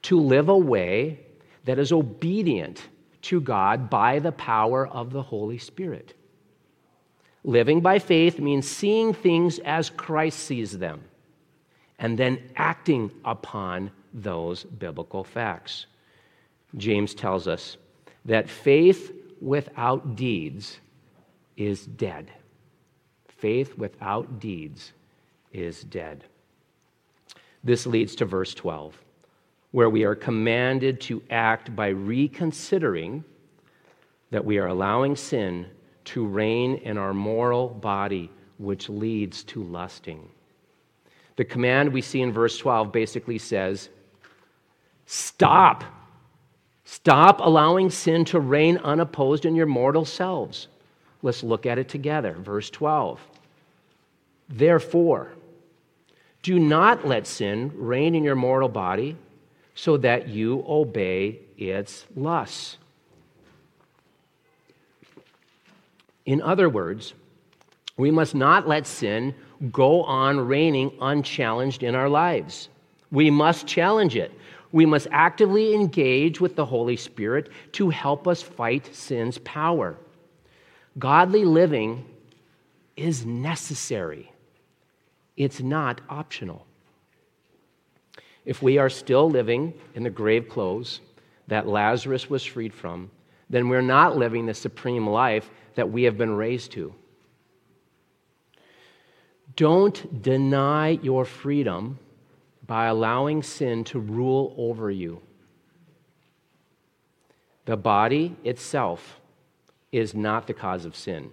to 0.03 0.19
live 0.19 0.49
a 0.49 0.57
way 0.57 1.21
that 1.65 1.79
is 1.79 1.93
obedient 1.93 2.89
to 3.23 3.41
God 3.41 3.89
by 3.89 4.19
the 4.19 4.33
power 4.33 4.89
of 4.89 5.13
the 5.13 5.23
Holy 5.23 5.59
Spirit. 5.59 6.15
Living 7.45 7.81
by 7.81 7.99
faith 7.99 8.39
means 8.41 8.69
seeing 8.69 9.15
things 9.15 9.59
as 9.61 9.89
Christ 9.89 10.41
sees 10.41 10.79
them 10.79 11.05
and 11.99 12.19
then 12.19 12.43
acting 12.57 13.13
upon 13.25 13.93
those 14.13 14.65
biblical 14.65 15.23
facts. 15.23 15.87
James 16.77 17.15
tells 17.15 17.47
us 17.47 17.77
that 18.25 18.49
faith 18.49 19.13
without 19.41 20.17
deeds 20.17 20.81
is 21.61 21.85
dead. 21.85 22.33
Faith 23.29 23.77
without 23.77 24.41
deeds 24.41 24.93
is 25.53 25.85
dead. 25.85 26.25
This 27.63 27.87
leads 27.87 28.17
to 28.17 28.25
verse 28.25 28.55
12, 28.55 28.99
where 29.73 29.91
we 29.91 30.05
are 30.05 30.15
commanded 30.15 31.03
to 31.03 31.23
act 31.29 31.77
by 31.77 31.89
reconsidering 31.89 33.23
that 34.31 34.45
we 34.45 34.57
are 34.57 34.69
allowing 34.69 35.15
sin 35.15 35.67
to 36.07 36.27
reign 36.27 36.77
in 36.77 36.97
our 36.97 37.13
moral 37.13 37.69
body, 37.69 38.31
which 38.57 38.89
leads 38.89 39.45
to 39.45 39.63
lusting. 39.63 40.27
The 41.37 41.45
command 41.45 41.93
we 41.93 42.01
see 42.01 42.23
in 42.23 42.33
verse 42.33 42.57
12 42.57 42.91
basically 42.91 43.39
says, 43.39 43.91
Stop. 45.05 45.85
Stop 46.85 47.41
allowing 47.41 47.91
sin 47.91 48.25
to 48.27 48.41
reign 48.41 48.79
unopposed 48.79 49.45
in 49.45 49.55
your 49.55 49.67
mortal 49.67 50.07
selves. 50.07 50.69
Let's 51.23 51.43
look 51.43 51.67
at 51.67 51.79
it 51.79 51.89
together. 51.89 52.33
Verse 52.39 52.71
12. 52.71 53.21
Therefore, 54.49 55.33
do 56.43 56.59
not 56.59 57.07
let 57.07 57.27
sin 57.27 57.71
reign 57.75 58.15
in 58.15 58.25
your 58.25 58.35
mortal 58.35 58.69
body 58.69 59.17
so 59.75 59.97
that 59.99 60.29
you 60.29 60.65
obey 60.67 61.39
its 61.57 62.07
lusts. 62.17 62.79
In 66.27 66.41
other 66.43 66.69
words, 66.69 67.15
we 67.97 68.11
must 68.11 68.35
not 68.35 68.67
let 68.67 68.87
sin 68.87 69.35
go 69.73 70.03
on 70.05 70.41
reigning 70.41 70.93
unchallenged 71.01 71.83
in 71.83 71.95
our 71.95 72.09
lives. 72.09 72.69
We 73.11 73.31
must 73.31 73.67
challenge 73.67 74.17
it. 74.17 74.33
We 74.73 74.87
must 74.87 75.09
actively 75.11 75.75
engage 75.75 76.41
with 76.41 76.57
the 76.57 76.65
Holy 76.65 76.97
Spirit 76.97 77.51
to 77.73 77.91
help 77.91 78.27
us 78.29 78.41
fight 78.41 78.89
sin's 78.95 79.39
power. 79.39 79.97
Godly 80.99 81.45
living 81.45 82.05
is 82.97 83.25
necessary, 83.25 84.33
it's 85.37 85.61
not 85.61 86.01
optional. 86.09 86.67
If 88.45 88.63
we 88.63 88.79
are 88.79 88.91
still 88.91 89.31
living 89.31 89.75
in 89.95 90.03
the 90.03 90.11
grave 90.11 90.49
clothes 90.49 91.01
that 91.47 91.69
Lazarus 91.69 92.29
was 92.29 92.45
freed 92.45 92.75
from, 92.75 93.11
then 93.49 93.69
we're 93.69 93.83
not 93.83 94.17
living 94.17 94.47
the 94.47 94.55
supreme 94.55 95.07
life 95.07 95.51
that 95.75 95.91
we 95.91 96.05
have 96.05 96.17
been 96.17 96.35
raised 96.35 96.73
to. 96.73 96.95
Don't 99.57 100.23
deny 100.23 100.91
your 101.03 101.25
freedom 101.25 101.99
by 102.67 102.87
allowing 102.87 103.43
sin 103.43 103.85
to 103.85 103.99
rule 103.99 104.55
over 104.57 104.91
you. 104.91 105.21
The 107.67 107.77
body 107.77 108.37
itself 108.45 109.20
is 109.93 110.15
not 110.15 110.47
the 110.47 110.55
cause 110.55 110.85
of 110.85 110.95
sin. 110.95 111.31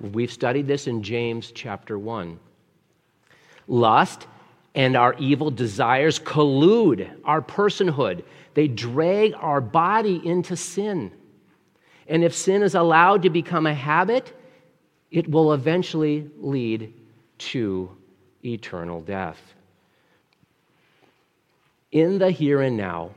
We've 0.00 0.30
studied 0.30 0.66
this 0.66 0.86
in 0.86 1.02
James 1.02 1.52
chapter 1.52 1.98
1. 1.98 2.38
Lust 3.66 4.26
and 4.74 4.94
our 4.94 5.14
evil 5.18 5.50
desires 5.50 6.18
collude 6.18 7.10
our 7.24 7.40
personhood, 7.40 8.22
they 8.54 8.68
drag 8.68 9.34
our 9.34 9.60
body 9.60 10.20
into 10.24 10.54
sin. 10.54 11.10
And 12.08 12.22
if 12.22 12.34
sin 12.34 12.62
is 12.62 12.74
allowed 12.74 13.22
to 13.22 13.30
become 13.30 13.66
a 13.66 13.74
habit, 13.74 14.38
it 15.10 15.28
will 15.28 15.54
eventually 15.54 16.30
lead 16.38 16.92
to 17.38 17.90
eternal 18.44 19.00
death. 19.00 19.40
In 21.90 22.18
the 22.18 22.30
here 22.30 22.60
and 22.60 22.76
now, 22.76 23.10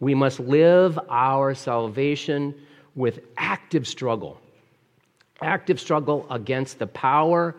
we 0.00 0.14
must 0.14 0.40
live 0.40 0.98
our 1.08 1.54
salvation 1.54 2.54
with 2.94 3.20
active 3.36 3.86
struggle, 3.86 4.40
active 5.40 5.80
struggle 5.80 6.26
against 6.30 6.78
the 6.78 6.86
power 6.86 7.54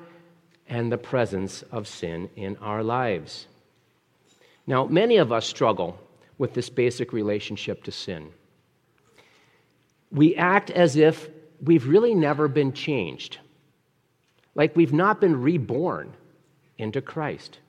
and 0.67 0.91
the 0.91 0.97
presence 0.97 1.63
of 1.71 1.87
sin 1.87 2.29
in 2.35 2.57
our 2.57 2.83
lives. 2.83 3.47
Now, 4.67 4.85
many 4.85 5.17
of 5.17 5.31
us 5.31 5.45
struggle 5.45 5.99
with 6.37 6.53
this 6.53 6.69
basic 6.69 7.13
relationship 7.13 7.83
to 7.83 7.91
sin 7.91 8.31
we 10.11 10.35
act 10.35 10.69
as 10.69 10.95
if 10.95 11.29
we've 11.61 11.87
really 11.87 12.13
never 12.13 12.47
been 12.47 12.73
changed, 12.73 13.39
like 14.55 14.75
we've 14.75 14.93
not 14.93 15.21
been 15.21 15.41
reborn 15.41 16.13
into 16.77 17.01
Christ. 17.01 17.59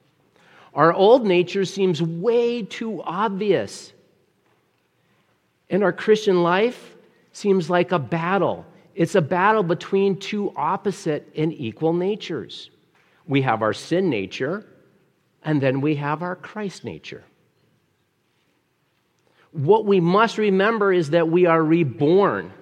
Our 0.75 0.93
old 0.93 1.27
nature 1.27 1.65
seems 1.65 2.03
way 2.03 2.63
too 2.63 3.03
obvious. 3.03 3.93
And 5.71 5.85
our 5.85 5.93
Christian 5.93 6.43
life 6.43 6.97
seems 7.33 7.69
like 7.69 7.93
a 7.93 7.99
battle. 7.99 8.65
It's 8.95 9.15
a 9.15 9.23
battle 9.23 9.63
between 9.63 10.19
two 10.19 10.53
opposite 10.57 11.33
and 11.37 11.53
equal 11.53 11.93
natures. 11.93 12.71
We 13.27 13.43
have 13.43 13.63
our 13.63 13.73
sin 13.73 14.11
nature, 14.11 14.67
and 15.43 15.61
then 15.61 15.81
we 15.81 15.97
have 15.97 16.23
our 16.23 16.37
Christ 16.37 16.85
nature 16.85 17.25
what 19.53 19.85
we 19.85 20.01
must 20.01 20.39
remember 20.39 20.93
is 20.93 21.11
that 21.11 21.29
we 21.29 21.47
are 21.47 21.63
reborn. 21.63 22.53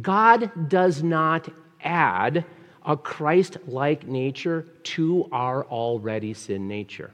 God 0.00 0.68
does 0.68 1.02
not 1.02 1.48
add 1.82 2.44
a 2.84 2.96
Christ 2.96 3.56
like 3.66 4.06
nature 4.06 4.66
to 4.82 5.28
our 5.32 5.64
already 5.64 6.34
sin 6.34 6.68
nature. 6.68 7.12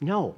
No. 0.00 0.34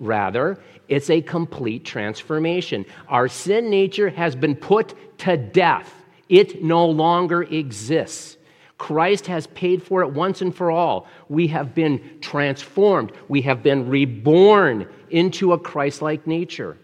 Rather, 0.00 0.58
it's 0.88 1.10
a 1.10 1.20
complete 1.20 1.84
transformation. 1.84 2.86
Our 3.06 3.28
sin 3.28 3.68
nature 3.70 4.08
has 4.08 4.34
been 4.34 4.56
put 4.56 5.18
to 5.18 5.36
death, 5.36 5.92
it 6.28 6.64
no 6.64 6.86
longer 6.86 7.42
exists. 7.42 8.38
Christ 8.78 9.26
has 9.26 9.46
paid 9.48 9.82
for 9.82 10.00
it 10.00 10.10
once 10.10 10.40
and 10.40 10.56
for 10.56 10.70
all. 10.70 11.06
We 11.28 11.48
have 11.48 11.74
been 11.74 12.18
transformed, 12.22 13.12
we 13.28 13.42
have 13.42 13.62
been 13.62 13.90
reborn 13.90 14.88
into 15.10 15.52
a 15.52 15.58
Christ 15.58 16.00
like 16.00 16.26
nature. 16.26 16.78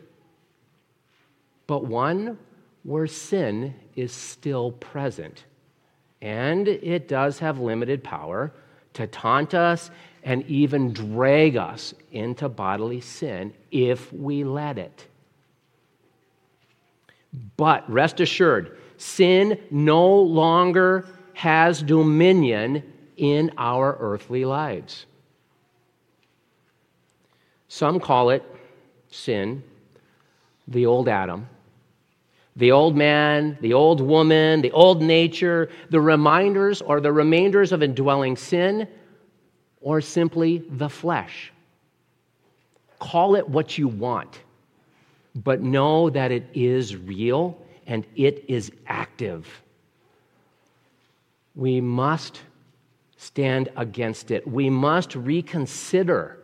But 1.66 1.87
one 1.87 2.38
where 2.83 3.07
sin 3.07 3.74
is 3.96 4.12
still 4.12 4.72
present. 4.72 5.44
And 6.20 6.68
it 6.68 7.09
does 7.09 7.38
have 7.38 7.59
limited 7.59 8.05
power 8.05 8.52
to 8.92 9.07
taunt 9.07 9.55
us 9.55 9.90
and 10.26 10.44
even 10.46 10.92
drag 10.92 11.56
us 11.56 11.94
into 12.10 12.48
bodily 12.48 13.00
sin 13.00 13.54
if 13.70 14.12
we 14.12 14.42
let 14.42 14.76
it. 14.76 15.06
But 17.56 17.88
rest 17.88 18.18
assured, 18.18 18.76
sin 18.98 19.58
no 19.70 20.14
longer 20.14 21.06
has 21.34 21.80
dominion 21.80 22.82
in 23.16 23.52
our 23.56 23.96
earthly 24.00 24.44
lives. 24.44 25.06
Some 27.68 28.00
call 28.00 28.30
it 28.30 28.42
sin, 29.10 29.62
the 30.66 30.86
old 30.86 31.08
Adam, 31.08 31.48
the 32.56 32.72
old 32.72 32.96
man, 32.96 33.56
the 33.60 33.74
old 33.74 34.00
woman, 34.00 34.60
the 34.60 34.72
old 34.72 35.02
nature, 35.02 35.70
the 35.90 36.00
reminders 36.00 36.82
or 36.82 37.00
the 37.00 37.12
remainders 37.12 37.70
of 37.70 37.82
indwelling 37.84 38.36
sin, 38.36 38.88
or 39.87 40.01
simply 40.01 40.59
the 40.68 40.88
flesh. 40.88 41.53
Call 42.99 43.37
it 43.37 43.49
what 43.49 43.79
you 43.79 43.87
want, 43.87 44.40
but 45.35 45.62
know 45.62 46.11
that 46.11 46.33
it 46.33 46.46
is 46.55 46.96
real 46.96 47.57
and 47.87 48.05
it 48.16 48.44
is 48.49 48.72
active 48.87 49.46
we 51.57 51.81
must 51.81 52.42
stand 53.16 53.70
against 53.77 54.31
it. 54.31 54.46
We 54.46 54.68
must 54.70 55.16
reconsider 55.16 56.38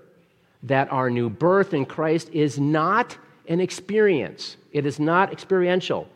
that 0.64 0.90
our 0.90 1.10
new 1.10 1.28
birth 1.28 1.74
in 1.74 1.84
Christ 1.84 2.30
is 2.32 2.58
not 2.58 3.16
an 3.46 3.60
experience, 3.60 4.56
it 4.72 4.86
is 4.86 4.98
not 4.98 5.32
experiential, 5.32 6.08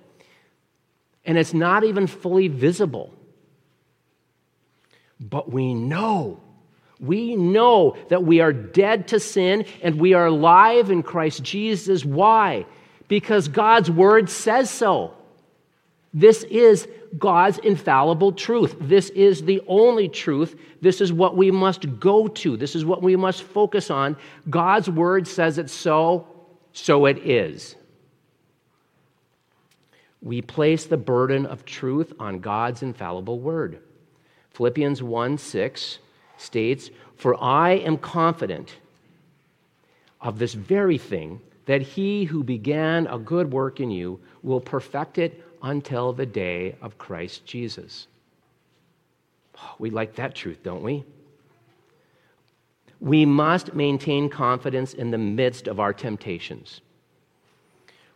and 1.24 1.36
it's 1.36 1.52
not 1.52 1.84
even 1.84 2.06
fully 2.06 2.48
visible. 2.48 3.12
But 5.20 5.50
we 5.50 5.74
know, 5.74 6.40
we 7.00 7.36
know 7.36 7.96
that 8.08 8.24
we 8.24 8.40
are 8.40 8.52
dead 8.52 9.08
to 9.08 9.20
sin 9.20 9.66
and 9.82 10.00
we 10.00 10.14
are 10.14 10.26
alive 10.26 10.90
in 10.90 11.02
Christ 11.02 11.42
Jesus. 11.42 12.04
Why? 12.04 12.66
Because 13.08 13.48
God's 13.48 13.90
word 13.90 14.30
says 14.30 14.70
so. 14.70 15.14
This 16.14 16.44
is 16.44 16.88
God's 17.18 17.58
infallible 17.58 18.32
truth. 18.32 18.74
This 18.80 19.10
is 19.10 19.42
the 19.42 19.62
only 19.66 20.08
truth. 20.08 20.58
This 20.80 21.02
is 21.02 21.12
what 21.12 21.36
we 21.36 21.50
must 21.50 22.00
go 22.00 22.28
to. 22.28 22.56
This 22.56 22.74
is 22.74 22.84
what 22.84 23.02
we 23.02 23.16
must 23.16 23.42
focus 23.42 23.90
on. 23.90 24.16
God's 24.48 24.88
word 24.88 25.28
says 25.28 25.58
it 25.58 25.68
so, 25.68 26.26
so 26.72 27.04
it 27.04 27.18
is. 27.18 27.76
we 30.26 30.42
place 30.42 30.86
the 30.86 30.96
burden 30.96 31.46
of 31.46 31.64
truth 31.64 32.12
on 32.18 32.40
God's 32.40 32.82
infallible 32.82 33.38
word. 33.38 33.78
Philippians 34.50 35.02
1 35.02 35.38
6 35.38 35.98
states, 36.36 36.90
For 37.16 37.42
I 37.42 37.72
am 37.72 37.98
confident 37.98 38.76
of 40.20 40.38
this 40.38 40.54
very 40.54 40.98
thing, 40.98 41.40
that 41.66 41.82
he 41.82 42.24
who 42.24 42.42
began 42.42 43.06
a 43.08 43.18
good 43.18 43.52
work 43.52 43.80
in 43.80 43.90
you 43.90 44.20
will 44.42 44.60
perfect 44.60 45.18
it 45.18 45.44
until 45.62 46.12
the 46.12 46.26
day 46.26 46.76
of 46.80 46.98
Christ 46.98 47.44
Jesus. 47.44 48.06
Oh, 49.58 49.74
we 49.78 49.90
like 49.90 50.14
that 50.16 50.34
truth, 50.34 50.62
don't 50.62 50.82
we? 50.82 51.04
We 53.00 53.26
must 53.26 53.74
maintain 53.74 54.28
confidence 54.28 54.94
in 54.94 55.10
the 55.10 55.18
midst 55.18 55.66
of 55.66 55.80
our 55.80 55.92
temptations. 55.92 56.80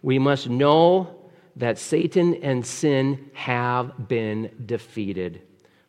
We 0.03 0.19
must 0.19 0.49
know 0.49 1.17
that 1.57 1.79
Satan 1.79 2.37
and 2.37 2.65
sin 2.65 3.31
have 3.35 4.09
been 4.09 4.51
defeated, 4.65 5.43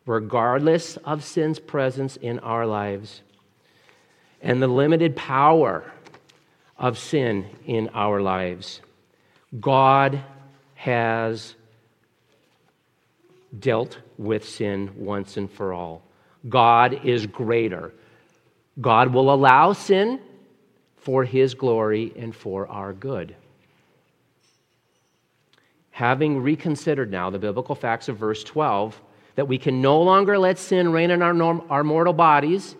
regardless 0.06 0.96
of 0.98 1.24
sin's 1.24 1.58
presence 1.58 2.16
in 2.16 2.38
our 2.40 2.66
lives 2.66 3.22
and 4.40 4.60
the 4.60 4.68
limited 4.68 5.14
power 5.14 5.90
of 6.76 6.98
sin 6.98 7.46
in 7.64 7.88
our 7.94 8.20
lives. 8.20 8.80
God 9.60 10.20
has 10.74 11.54
dealt 13.58 13.98
with 14.18 14.48
sin 14.48 14.90
once 14.96 15.36
and 15.36 15.50
for 15.50 15.72
all. 15.72 16.02
God 16.48 17.04
is 17.04 17.26
greater. 17.26 17.92
God 18.80 19.12
will 19.12 19.32
allow 19.32 19.72
sin 19.74 20.20
for 20.96 21.24
his 21.24 21.54
glory 21.54 22.12
and 22.16 22.34
for 22.34 22.66
our 22.66 22.92
good. 22.92 23.36
Having 25.90 26.42
reconsidered 26.42 27.10
now 27.10 27.30
the 27.30 27.38
biblical 27.38 27.74
facts 27.74 28.08
of 28.08 28.16
verse 28.16 28.42
12, 28.42 29.00
that 29.34 29.48
we 29.48 29.58
can 29.58 29.80
no 29.80 30.00
longer 30.00 30.38
let 30.38 30.58
sin 30.58 30.92
reign 30.92 31.10
in 31.10 31.22
our, 31.22 31.32
norm, 31.32 31.62
our 31.70 31.84
mortal 31.84 32.12
bodies, 32.12 32.76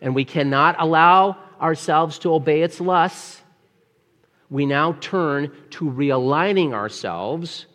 and 0.00 0.14
we 0.14 0.24
cannot 0.24 0.76
allow 0.78 1.36
ourselves 1.60 2.18
to 2.20 2.32
obey 2.32 2.62
its 2.62 2.80
lusts, 2.80 3.42
we 4.48 4.66
now 4.66 4.92
turn 5.00 5.52
to 5.70 5.84
realigning 5.84 6.72
ourselves 6.72 7.66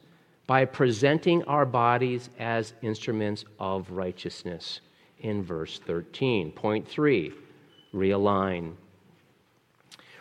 by 0.48 0.66
presenting 0.66 1.44
our 1.44 1.66
bodies 1.66 2.30
as 2.38 2.74
instruments 2.82 3.46
of 3.60 3.90
righteousness 3.90 4.82
in 5.20 5.44
verse 5.44 5.80
13. 5.80 6.52
Point 6.52 6.88
three 6.88 7.34
realign. 7.94 8.74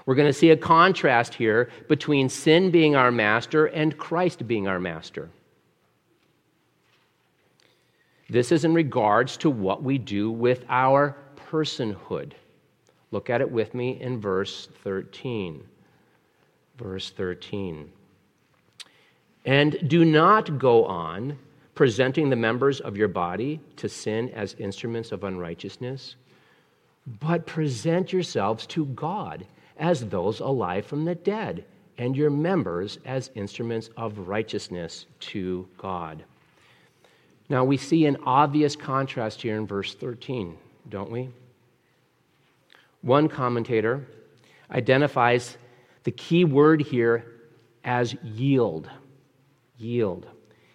We're 0.06 0.14
going 0.14 0.28
to 0.28 0.32
see 0.32 0.50
a 0.50 0.56
contrast 0.56 1.34
here 1.34 1.70
between 1.88 2.28
sin 2.28 2.70
being 2.70 2.94
our 2.94 3.10
master 3.10 3.66
and 3.66 3.96
Christ 3.96 4.46
being 4.46 4.68
our 4.68 4.78
master. 4.78 5.30
This 8.28 8.52
is 8.52 8.64
in 8.64 8.74
regards 8.74 9.36
to 9.38 9.50
what 9.50 9.82
we 9.82 9.98
do 9.98 10.30
with 10.30 10.64
our 10.68 11.16
personhood. 11.50 12.32
Look 13.10 13.30
at 13.30 13.40
it 13.40 13.50
with 13.50 13.74
me 13.74 14.00
in 14.00 14.20
verse 14.20 14.68
13. 14.82 15.62
Verse 16.76 17.10
13. 17.10 17.90
And 19.44 19.88
do 19.88 20.04
not 20.04 20.58
go 20.58 20.84
on 20.86 21.38
presenting 21.74 22.30
the 22.30 22.36
members 22.36 22.80
of 22.80 22.96
your 22.96 23.08
body 23.08 23.60
to 23.76 23.88
sin 23.88 24.30
as 24.30 24.54
instruments 24.58 25.12
of 25.12 25.24
unrighteousness, 25.24 26.16
but 27.20 27.46
present 27.46 28.12
yourselves 28.12 28.66
to 28.66 28.86
God 28.86 29.46
as 29.78 30.06
those 30.06 30.40
alive 30.40 30.86
from 30.86 31.04
the 31.04 31.16
dead, 31.16 31.64
and 31.98 32.16
your 32.16 32.30
members 32.30 32.98
as 33.04 33.30
instruments 33.34 33.90
of 33.96 34.28
righteousness 34.28 35.06
to 35.20 35.68
God. 35.76 36.24
Now, 37.48 37.64
we 37.64 37.76
see 37.76 38.06
an 38.06 38.16
obvious 38.24 38.74
contrast 38.74 39.42
here 39.42 39.56
in 39.56 39.66
verse 39.66 39.94
13, 39.94 40.56
don't 40.88 41.10
we? 41.10 41.28
One 43.02 43.28
commentator 43.28 44.06
identifies 44.70 45.58
the 46.04 46.10
key 46.10 46.44
word 46.44 46.80
here 46.80 47.26
as 47.84 48.14
yield. 48.22 48.88
Yield. 49.76 50.26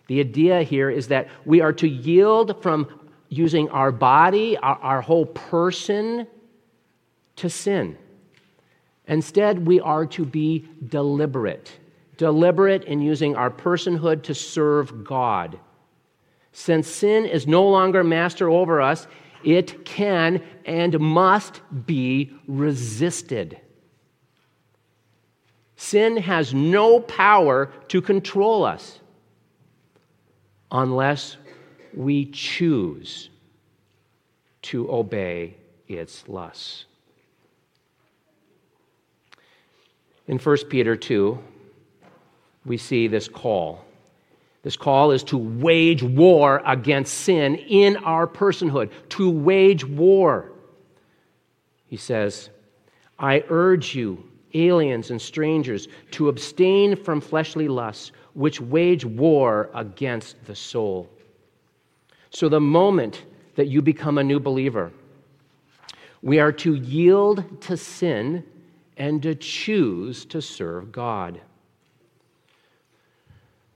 The 0.07 0.19
idea 0.19 0.61
here 0.61 0.89
is 0.89 1.07
that 1.07 1.27
we 1.45 1.61
are 1.61 1.73
to 1.73 1.87
yield 1.87 2.61
from 2.61 2.87
using 3.29 3.69
our 3.69 3.91
body, 3.91 4.57
our, 4.57 4.77
our 4.77 5.01
whole 5.01 5.25
person, 5.25 6.27
to 7.37 7.49
sin. 7.49 7.97
Instead, 9.07 9.65
we 9.65 9.79
are 9.79 10.05
to 10.05 10.25
be 10.25 10.67
deliberate. 10.87 11.79
Deliberate 12.17 12.83
in 12.83 13.01
using 13.01 13.35
our 13.35 13.49
personhood 13.49 14.23
to 14.23 14.35
serve 14.35 15.03
God. 15.03 15.59
Since 16.59 16.89
sin 16.89 17.25
is 17.25 17.47
no 17.47 17.65
longer 17.65 18.03
master 18.03 18.49
over 18.49 18.81
us, 18.81 19.07
it 19.45 19.85
can 19.85 20.43
and 20.65 20.99
must 20.99 21.61
be 21.85 22.33
resisted. 22.49 23.61
Sin 25.77 26.17
has 26.17 26.53
no 26.53 26.99
power 26.99 27.71
to 27.87 28.01
control 28.01 28.65
us 28.65 28.99
unless 30.69 31.37
we 31.93 32.25
choose 32.25 33.29
to 34.63 34.91
obey 34.91 35.55
its 35.87 36.27
lusts. 36.27 36.83
In 40.27 40.37
1 40.37 40.57
Peter 40.69 40.97
2, 40.97 41.39
we 42.65 42.75
see 42.75 43.07
this 43.07 43.29
call 43.29 43.85
this 44.69 44.77
call 44.77 45.09
is 45.09 45.23
to 45.23 45.35
wage 45.35 46.03
war 46.03 46.61
against 46.63 47.11
sin 47.21 47.55
in 47.55 47.97
our 47.97 48.27
personhood, 48.27 48.91
to 49.09 49.27
wage 49.27 49.83
war. 49.83 50.51
He 51.87 51.97
says, 51.97 52.51
I 53.17 53.43
urge 53.49 53.95
you, 53.95 54.23
aliens 54.53 55.09
and 55.09 55.19
strangers, 55.19 55.87
to 56.11 56.29
abstain 56.29 56.95
from 56.95 57.19
fleshly 57.19 57.67
lusts, 57.67 58.11
which 58.35 58.61
wage 58.61 59.03
war 59.03 59.71
against 59.73 60.35
the 60.45 60.53
soul. 60.53 61.09
So, 62.29 62.47
the 62.47 62.61
moment 62.61 63.25
that 63.55 63.69
you 63.69 63.81
become 63.81 64.19
a 64.19 64.23
new 64.23 64.39
believer, 64.39 64.91
we 66.21 66.39
are 66.39 66.51
to 66.51 66.75
yield 66.75 67.59
to 67.61 67.75
sin 67.75 68.43
and 68.97 69.23
to 69.23 69.33
choose 69.33 70.25
to 70.25 70.43
serve 70.43 70.91
God. 70.91 71.41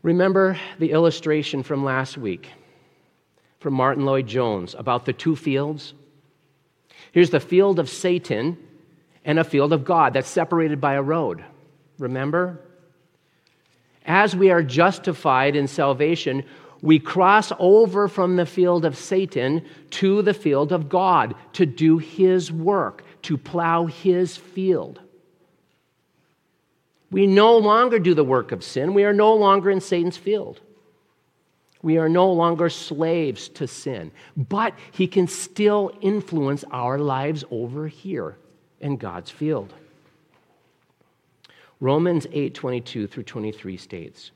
Remember 0.04 0.60
the 0.80 0.92
illustration 0.92 1.64
from 1.64 1.86
last 1.86 2.18
week 2.18 2.50
from 3.60 3.74
Martyn 3.74 4.06
Lloyd-Jones 4.06 4.76
about 4.78 5.06
the 5.06 5.14
two 5.14 5.38
fields? 5.38 5.94
Here's 7.14 7.30
the 7.30 7.40
field 7.40 7.80
of 7.80 7.90
Satan 7.90 8.58
and 9.24 9.40
a 9.40 9.46
field 9.46 9.72
of 9.72 9.86
God 9.86 10.14
that's 10.14 10.28
separated 10.28 10.82
by 10.82 10.96
a 10.96 11.02
road. 11.02 11.44
Remember? 11.98 12.60
As 14.06 14.36
we 14.36 14.52
are 14.52 14.62
justified 14.62 15.56
in 15.56 15.68
salvation, 15.68 16.44
we 16.82 17.00
cross 17.00 17.54
over 17.58 18.10
from 18.10 18.36
the 18.36 18.46
field 18.46 18.84
of 18.84 18.98
Satan 18.98 19.64
to 19.92 20.22
the 20.22 20.34
field 20.34 20.74
of 20.74 20.90
God 20.90 21.34
to 21.54 21.66
do 21.66 21.98
his 21.98 22.52
work, 22.52 23.06
to 23.22 23.38
plow 23.38 23.86
his 23.86 24.36
field. 24.36 25.00
We 27.14 27.28
no 27.28 27.56
longer 27.60 28.00
do 28.00 28.16
the 28.16 28.24
work 28.24 28.52
of 28.52 28.64
sin. 28.64 28.96
We 28.96 29.04
are 29.04 29.14
no 29.14 29.36
longer 29.36 29.70
in 29.70 29.80
Satan's 29.80 30.18
field. 30.18 30.60
We 31.84 32.00
are 32.00 32.10
no 32.10 32.32
longer 32.32 32.70
slaves 32.70 33.50
to 33.50 33.68
sin. 33.68 34.12
But 34.36 34.74
he 34.92 35.06
can 35.06 35.28
still 35.28 35.96
influence 36.02 36.66
our 36.72 36.98
lives 36.98 37.44
over 37.52 37.88
here 37.88 38.38
in 38.80 38.98
God's 38.98 39.30
field. 39.30 39.76
Romans 41.80 42.26
8 42.32 42.56
22 42.56 43.06
through 43.06 43.24
23 43.24 43.78
states, 43.78 44.32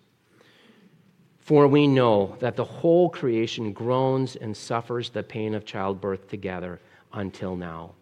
For 1.39 1.67
we 1.67 1.87
know 1.87 2.35
that 2.41 2.55
the 2.55 2.63
whole 2.63 3.09
creation 3.09 3.73
groans 3.73 4.35
and 4.35 4.55
suffers 4.55 5.09
the 5.09 5.23
pain 5.23 5.55
of 5.55 5.65
childbirth 5.65 6.29
together 6.29 6.79
until 7.11 7.55
now. 7.55 7.95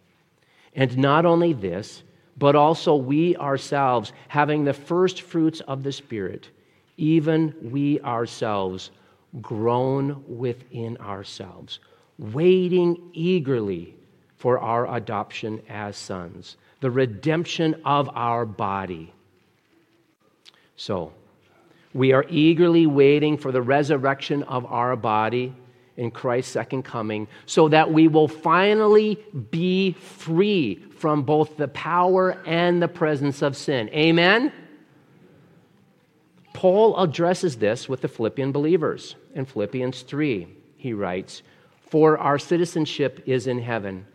And 0.74 0.98
not 0.98 1.26
only 1.26 1.54
this, 1.54 2.04
but 2.38 2.56
also 2.56 2.96
we 2.96 3.36
ourselves, 3.38 4.14
having 4.28 4.64
the 4.64 4.74
first 4.74 5.22
fruits 5.22 5.62
of 5.62 5.84
the 5.84 5.92
Spirit, 5.92 6.50
even 6.98 7.54
we 7.62 8.00
ourselves 8.02 8.92
groan 9.42 10.24
within 10.28 10.98
ourselves, 10.98 11.80
waiting 12.18 13.10
eagerly 13.14 13.96
for 14.38 14.60
our 14.60 14.96
adoption 14.96 15.62
as 15.70 15.98
sons, 15.98 16.58
the 16.82 16.92
redemption 16.92 17.82
of 17.86 18.10
our 18.16 18.46
body. 18.46 19.12
So, 20.78 21.14
we 21.94 22.12
are 22.12 22.26
eagerly 22.30 22.86
waiting 22.86 23.38
for 23.38 23.54
the 23.54 23.62
resurrection 23.62 24.44
of 24.44 24.66
our 24.66 24.98
body 24.98 25.54
in 25.98 26.12
Christ's 26.12 26.52
second 26.52 26.84
coming 26.84 27.28
so 27.46 27.70
that 27.70 27.92
we 27.92 28.08
will 28.08 28.28
finally 28.28 29.24
be 29.52 29.94
free 29.94 30.76
from 30.98 31.24
both 31.24 31.58
the 31.58 31.68
power 31.70 32.38
and 32.46 32.82
the 32.82 32.88
presence 32.88 33.42
of 33.42 33.56
sin. 33.56 33.90
Amen? 33.90 34.52
Paul 36.54 36.98
addresses 36.98 37.58
this 37.58 37.90
with 37.90 38.02
the 38.02 38.08
Philippian 38.08 38.52
believers. 38.52 39.16
In 39.34 39.46
Philippians 39.46 40.02
3, 40.04 40.48
he 40.78 40.94
writes, 40.94 41.44
For 41.90 42.18
our 42.18 42.40
citizenship 42.40 43.24
is 43.26 43.48
in 43.48 43.60
heaven, 43.60 44.06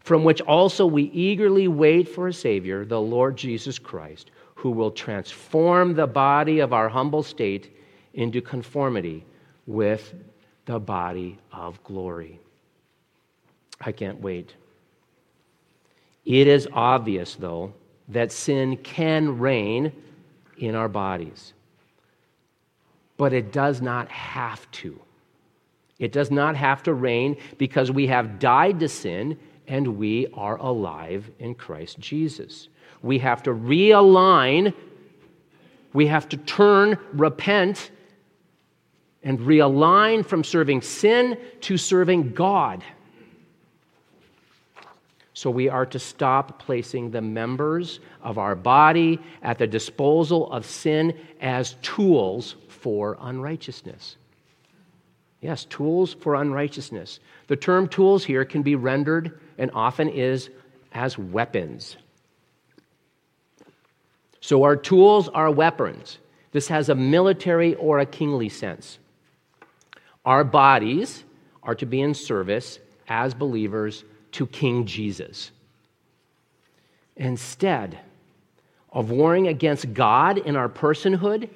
from 0.00 0.24
which 0.24 0.40
also 0.40 0.86
we 0.86 1.04
eagerly 1.04 1.68
wait 1.68 2.08
for 2.08 2.28
a 2.28 2.32
Savior, 2.32 2.84
the 2.84 3.00
Lord 3.00 3.36
Jesus 3.36 3.78
Christ, 3.78 4.30
who 4.54 4.70
will 4.70 4.90
transform 4.90 5.94
the 5.94 6.06
body 6.06 6.60
of 6.60 6.72
our 6.72 6.88
humble 6.88 7.22
state 7.22 7.76
into 8.14 8.40
conformity 8.40 9.24
with 9.66 10.14
the 10.66 10.78
body 10.78 11.38
of 11.52 11.82
glory. 11.84 12.40
I 13.80 13.92
can't 13.92 14.20
wait. 14.20 14.54
It 16.24 16.46
is 16.46 16.68
obvious, 16.72 17.34
though, 17.34 17.72
that 18.08 18.30
sin 18.30 18.76
can 18.78 19.38
reign 19.38 19.92
in 20.58 20.74
our 20.74 20.88
bodies, 20.88 21.52
but 23.16 23.32
it 23.32 23.52
does 23.52 23.80
not 23.80 24.08
have 24.08 24.70
to. 24.72 25.00
It 25.98 26.12
does 26.12 26.30
not 26.30 26.56
have 26.56 26.82
to 26.84 26.94
reign 26.94 27.36
because 27.58 27.90
we 27.90 28.08
have 28.08 28.38
died 28.38 28.80
to 28.80 28.88
sin 28.88 29.38
and 29.68 29.96
we 29.96 30.26
are 30.34 30.56
alive 30.56 31.30
in 31.38 31.54
Christ 31.54 31.98
Jesus. 32.00 32.68
We 33.02 33.18
have 33.20 33.42
to 33.44 33.50
realign, 33.50 34.74
we 35.92 36.08
have 36.08 36.28
to 36.30 36.36
turn, 36.38 36.98
repent, 37.12 37.91
and 39.24 39.38
realign 39.40 40.24
from 40.24 40.42
serving 40.44 40.82
sin 40.82 41.38
to 41.60 41.76
serving 41.76 42.32
God. 42.32 42.82
So 45.34 45.50
we 45.50 45.68
are 45.68 45.86
to 45.86 45.98
stop 45.98 46.60
placing 46.60 47.10
the 47.10 47.22
members 47.22 48.00
of 48.22 48.38
our 48.38 48.54
body 48.54 49.18
at 49.42 49.58
the 49.58 49.66
disposal 49.66 50.52
of 50.52 50.66
sin 50.66 51.18
as 51.40 51.76
tools 51.82 52.56
for 52.68 53.16
unrighteousness. 53.20 54.16
Yes, 55.40 55.64
tools 55.64 56.14
for 56.14 56.36
unrighteousness. 56.36 57.18
The 57.48 57.56
term 57.56 57.88
tools 57.88 58.24
here 58.24 58.44
can 58.44 58.62
be 58.62 58.76
rendered 58.76 59.40
and 59.58 59.70
often 59.74 60.08
is 60.08 60.50
as 60.92 61.18
weapons. 61.18 61.96
So 64.40 64.62
our 64.62 64.76
tools 64.76 65.28
are 65.28 65.50
weapons. 65.50 66.18
This 66.52 66.68
has 66.68 66.88
a 66.88 66.94
military 66.94 67.74
or 67.76 67.98
a 67.98 68.06
kingly 68.06 68.48
sense. 68.48 68.98
Our 70.24 70.44
bodies 70.44 71.24
are 71.62 71.74
to 71.76 71.86
be 71.86 72.00
in 72.00 72.14
service 72.14 72.78
as 73.08 73.34
believers 73.34 74.04
to 74.32 74.46
King 74.46 74.86
Jesus. 74.86 75.50
Instead 77.16 77.98
of 78.90 79.10
warring 79.10 79.48
against 79.48 79.92
God 79.92 80.38
in 80.38 80.56
our 80.56 80.68
personhood, 80.68 81.48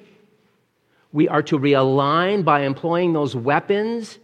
we 1.13 1.27
are 1.27 1.41
to 1.43 1.57
realign 1.57 2.43
by 2.43 2.61
employing 2.61 3.13
those 3.13 3.35
weapons, 3.35 4.19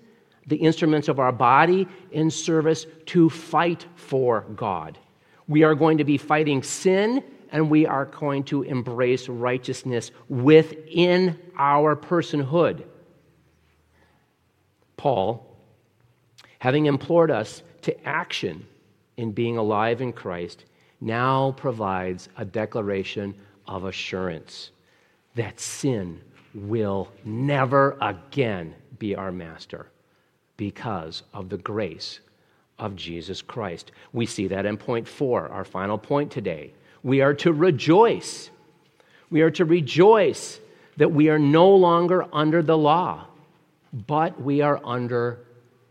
the 0.47 0.57
instruments 0.57 1.07
of 1.07 1.19
our 1.19 1.31
body, 1.31 1.87
in 2.11 2.29
service 2.29 2.85
to 3.07 3.29
fight 3.29 3.85
for 3.95 4.41
God. 4.55 4.97
We 5.47 5.63
are 5.63 5.75
going 5.75 5.97
to 5.97 6.03
be 6.03 6.17
fighting 6.17 6.63
sin 6.63 7.23
and 7.51 7.69
we 7.69 7.85
are 7.85 8.05
going 8.05 8.43
to 8.45 8.63
embrace 8.63 9.29
righteousness 9.29 10.11
within 10.27 11.39
our 11.57 11.95
personhood. 11.95 12.83
Paul, 14.97 15.45
having 16.59 16.85
implored 16.85 17.31
us 17.31 17.63
to 17.81 18.07
action 18.07 18.65
in 19.17 19.31
being 19.31 19.57
alive 19.57 20.01
in 20.01 20.13
Christ, 20.13 20.65
now 21.01 21.51
provides 21.57 22.29
a 22.37 22.45
declaration 22.45 23.35
of 23.67 23.85
assurance 23.85 24.71
that 25.35 25.59
sin 25.59 26.21
will 26.53 27.09
never 27.25 27.97
again 28.01 28.73
be 28.99 29.15
our 29.15 29.31
master 29.31 29.87
because 30.57 31.23
of 31.33 31.49
the 31.49 31.57
grace 31.57 32.19
of 32.79 32.95
Jesus 32.95 33.41
Christ. 33.41 33.91
We 34.13 34.25
see 34.25 34.47
that 34.47 34.65
in 34.65 34.77
point 34.77 35.07
four, 35.07 35.49
our 35.49 35.65
final 35.65 35.97
point 35.97 36.31
today. 36.31 36.73
We 37.01 37.21
are 37.21 37.33
to 37.35 37.51
rejoice. 37.51 38.49
We 39.29 39.41
are 39.41 39.51
to 39.51 39.65
rejoice 39.65 40.59
that 40.97 41.11
we 41.11 41.29
are 41.29 41.39
no 41.39 41.69
longer 41.75 42.25
under 42.31 42.61
the 42.61 42.77
law, 42.77 43.25
but 43.93 44.41
we 44.41 44.61
are 44.61 44.81
under 44.83 45.39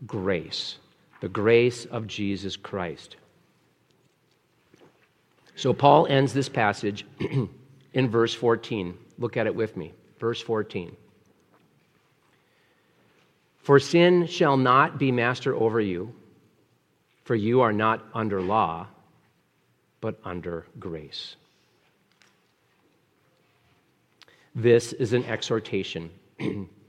grace 0.05 0.77
the 1.23 1.29
grace 1.29 1.85
of 1.85 2.05
Jesus 2.05 2.57
Christ. 2.57 3.15
So 5.55 5.71
Paul 5.71 6.05
ends 6.07 6.33
this 6.33 6.49
passage 6.49 7.05
in 7.93 8.09
verse 8.09 8.33
14. 8.33 8.97
Look 9.17 9.37
at 9.37 9.47
it 9.47 9.55
with 9.55 9.77
me. 9.77 9.93
Verse 10.19 10.41
14. 10.41 10.93
For 13.59 13.79
sin 13.79 14.27
shall 14.27 14.57
not 14.57 14.99
be 14.99 15.13
master 15.13 15.55
over 15.55 15.79
you, 15.79 16.13
for 17.23 17.35
you 17.35 17.61
are 17.61 17.71
not 17.71 18.03
under 18.13 18.41
law, 18.41 18.87
but 20.01 20.19
under 20.25 20.65
grace. 20.77 21.37
This 24.53 24.91
is 24.91 25.13
an 25.13 25.23
exhortation. 25.23 26.09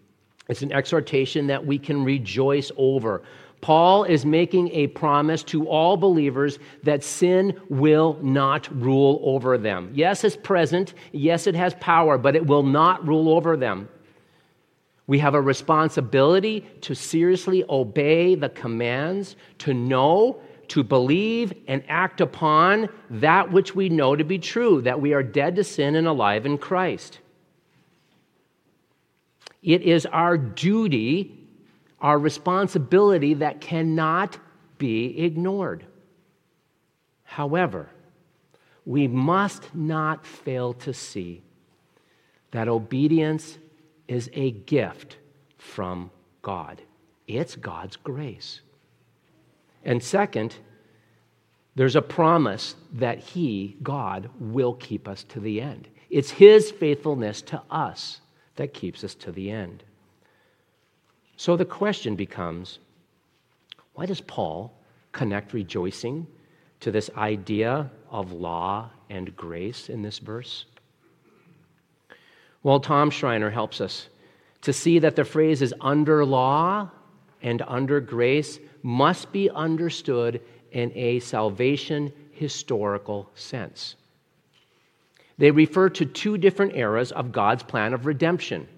it's 0.49 0.63
an 0.63 0.73
exhortation 0.73 1.47
that 1.47 1.65
we 1.65 1.79
can 1.79 2.05
rejoice 2.05 2.71
over. 2.77 3.23
Paul 3.61 4.05
is 4.05 4.27
making 4.27 4.71
a 4.73 4.89
promise 4.89 5.43
to 5.45 5.67
all 5.67 5.97
believers 5.97 6.59
that 6.83 7.03
sin 7.03 7.59
will 7.71 8.19
not 8.21 8.69
rule 8.79 9.21
over 9.23 9.57
them. 9.57 9.91
Yes, 9.95 10.23
it's 10.23 10.37
present. 10.37 10.93
Yes, 11.13 11.47
it 11.47 11.55
has 11.55 11.73
power, 11.81 12.19
but 12.19 12.37
it 12.37 12.47
will 12.47 12.63
not 12.63 13.07
rule 13.09 13.31
over 13.31 13.57
them. 13.57 13.89
We 15.07 15.19
have 15.19 15.35
a 15.35 15.41
responsibility 15.41 16.61
to 16.83 16.95
seriously 16.95 17.65
obey 17.71 18.35
the 18.35 18.51
commands, 18.51 19.37
to 19.59 19.73
know, 19.73 20.41
to 20.69 20.83
believe, 20.83 21.55
and 21.67 21.83
act 21.89 22.21
upon 22.21 22.91
that 23.09 23.51
which 23.51 23.75
we 23.75 23.89
know 23.89 24.15
to 24.15 24.25
be 24.25 24.39
true 24.39 24.83
that 24.83 25.01
we 25.01 25.15
are 25.15 25.23
dead 25.23 25.57
to 25.57 25.65
sin 25.65 25.97
and 25.97 26.07
alive 26.07 26.45
in 26.45 26.59
Christ. 26.59 27.21
It 29.65 29.83
is 29.83 30.07
our 30.07 30.37
duty 30.39 31.45
our 32.05 32.19
responsibility 32.19 33.33
that 33.33 33.63
cannot 33.63 34.39
be 34.77 35.19
ignored. 35.25 35.87
However, 37.23 37.89
we 38.85 39.09
must 39.09 39.75
not 39.75 40.27
fail 40.27 40.75
to 40.75 40.93
see 40.93 41.43
that 42.51 42.69
obedience 42.69 43.57
is 44.07 44.29
a 44.35 44.51
gift 44.51 45.17
from 45.57 46.11
God. 46.43 46.83
It's 47.27 47.57
God's 47.57 47.97
grace. 47.97 48.61
And 49.83 50.03
second, 50.03 50.57
there's 51.75 51.97
a 51.97 52.03
promise 52.03 52.77
that 52.93 53.19
He, 53.19 53.79
God, 53.83 54.29
will 54.39 54.75
keep 54.75 55.09
us 55.09 55.25
to 55.31 55.41
the 55.41 55.63
end. 55.63 55.89
It's 56.11 56.31
His 56.31 56.71
faithfulness 56.71 57.41
to 57.43 57.63
us 57.71 58.21
that 58.57 58.75
keeps 58.75 59.05
us 59.05 59.15
to 59.17 59.33
the 59.33 59.51
end. 59.51 59.83
So 61.37 61.57
the 61.57 61.65
question 61.65 62.17
becomes 62.17 62.79
why 63.95 64.07
does 64.07 64.21
Paul 64.21 64.73
connect 65.13 65.53
rejoicing 65.53 66.27
to 66.81 66.91
this 66.91 67.11
idea 67.17 67.91
of 68.11 68.33
law 68.33 68.91
and 69.09 69.35
grace 69.37 69.89
in 69.89 70.03
this 70.03 70.19
verse? 70.19 70.67
Well, 72.63 72.81
Tom 72.81 73.11
Schreiner 73.11 73.51
helps 73.51 73.81
us 73.81 74.09
to 74.63 74.73
see 74.73 74.99
that 74.99 75.17
the 75.17 75.25
phrase 75.25 75.63
is 75.63 75.75
under 75.81 76.25
law 76.25 76.91
and 77.43 77.63
under 77.67 78.01
grace 78.01 78.59
must 78.83 79.31
be 79.33 79.51
understood 79.51 80.41
in 80.73 80.91
a 80.95 81.21
salvation 81.21 82.13
historical 82.33 83.31
sense. 83.35 83.97
They 85.39 85.51
refer 85.51 85.89
to 85.91 86.07
two 86.07 86.39
different 86.39 86.77
eras 86.77 87.13
of 87.13 87.33
God's 87.33 87.63
plan 87.63 87.93
of 87.93 88.07
redemption. 88.07 88.69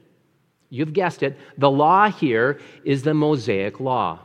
You've 0.71 0.93
guessed 0.93 1.23
it. 1.23 1.39
The 1.59 1.71
law 1.71 2.11
here 2.11 2.61
is 2.85 3.03
the 3.03 3.15
Mosaic 3.15 3.79
law. 3.79 4.21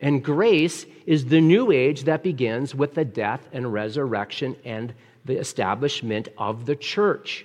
And 0.00 0.24
grace 0.24 0.86
is 1.06 1.26
the 1.26 1.40
new 1.40 1.70
age 1.72 2.04
that 2.04 2.22
begins 2.22 2.74
with 2.74 2.94
the 2.94 3.04
death 3.04 3.48
and 3.52 3.72
resurrection 3.72 4.56
and 4.64 4.94
the 5.24 5.38
establishment 5.38 6.28
of 6.38 6.66
the 6.66 6.76
church. 6.76 7.44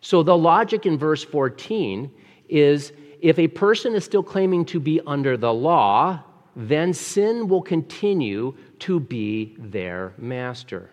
So 0.00 0.22
the 0.22 0.36
logic 0.36 0.86
in 0.86 0.96
verse 0.96 1.24
14 1.24 2.10
is 2.48 2.92
if 3.20 3.38
a 3.38 3.48
person 3.48 3.94
is 3.94 4.04
still 4.04 4.22
claiming 4.22 4.64
to 4.66 4.80
be 4.80 5.00
under 5.06 5.36
the 5.36 5.52
law, 5.52 6.22
then 6.56 6.92
sin 6.92 7.48
will 7.48 7.62
continue 7.62 8.54
to 8.80 8.98
be 8.98 9.56
their 9.58 10.14
master. 10.16 10.90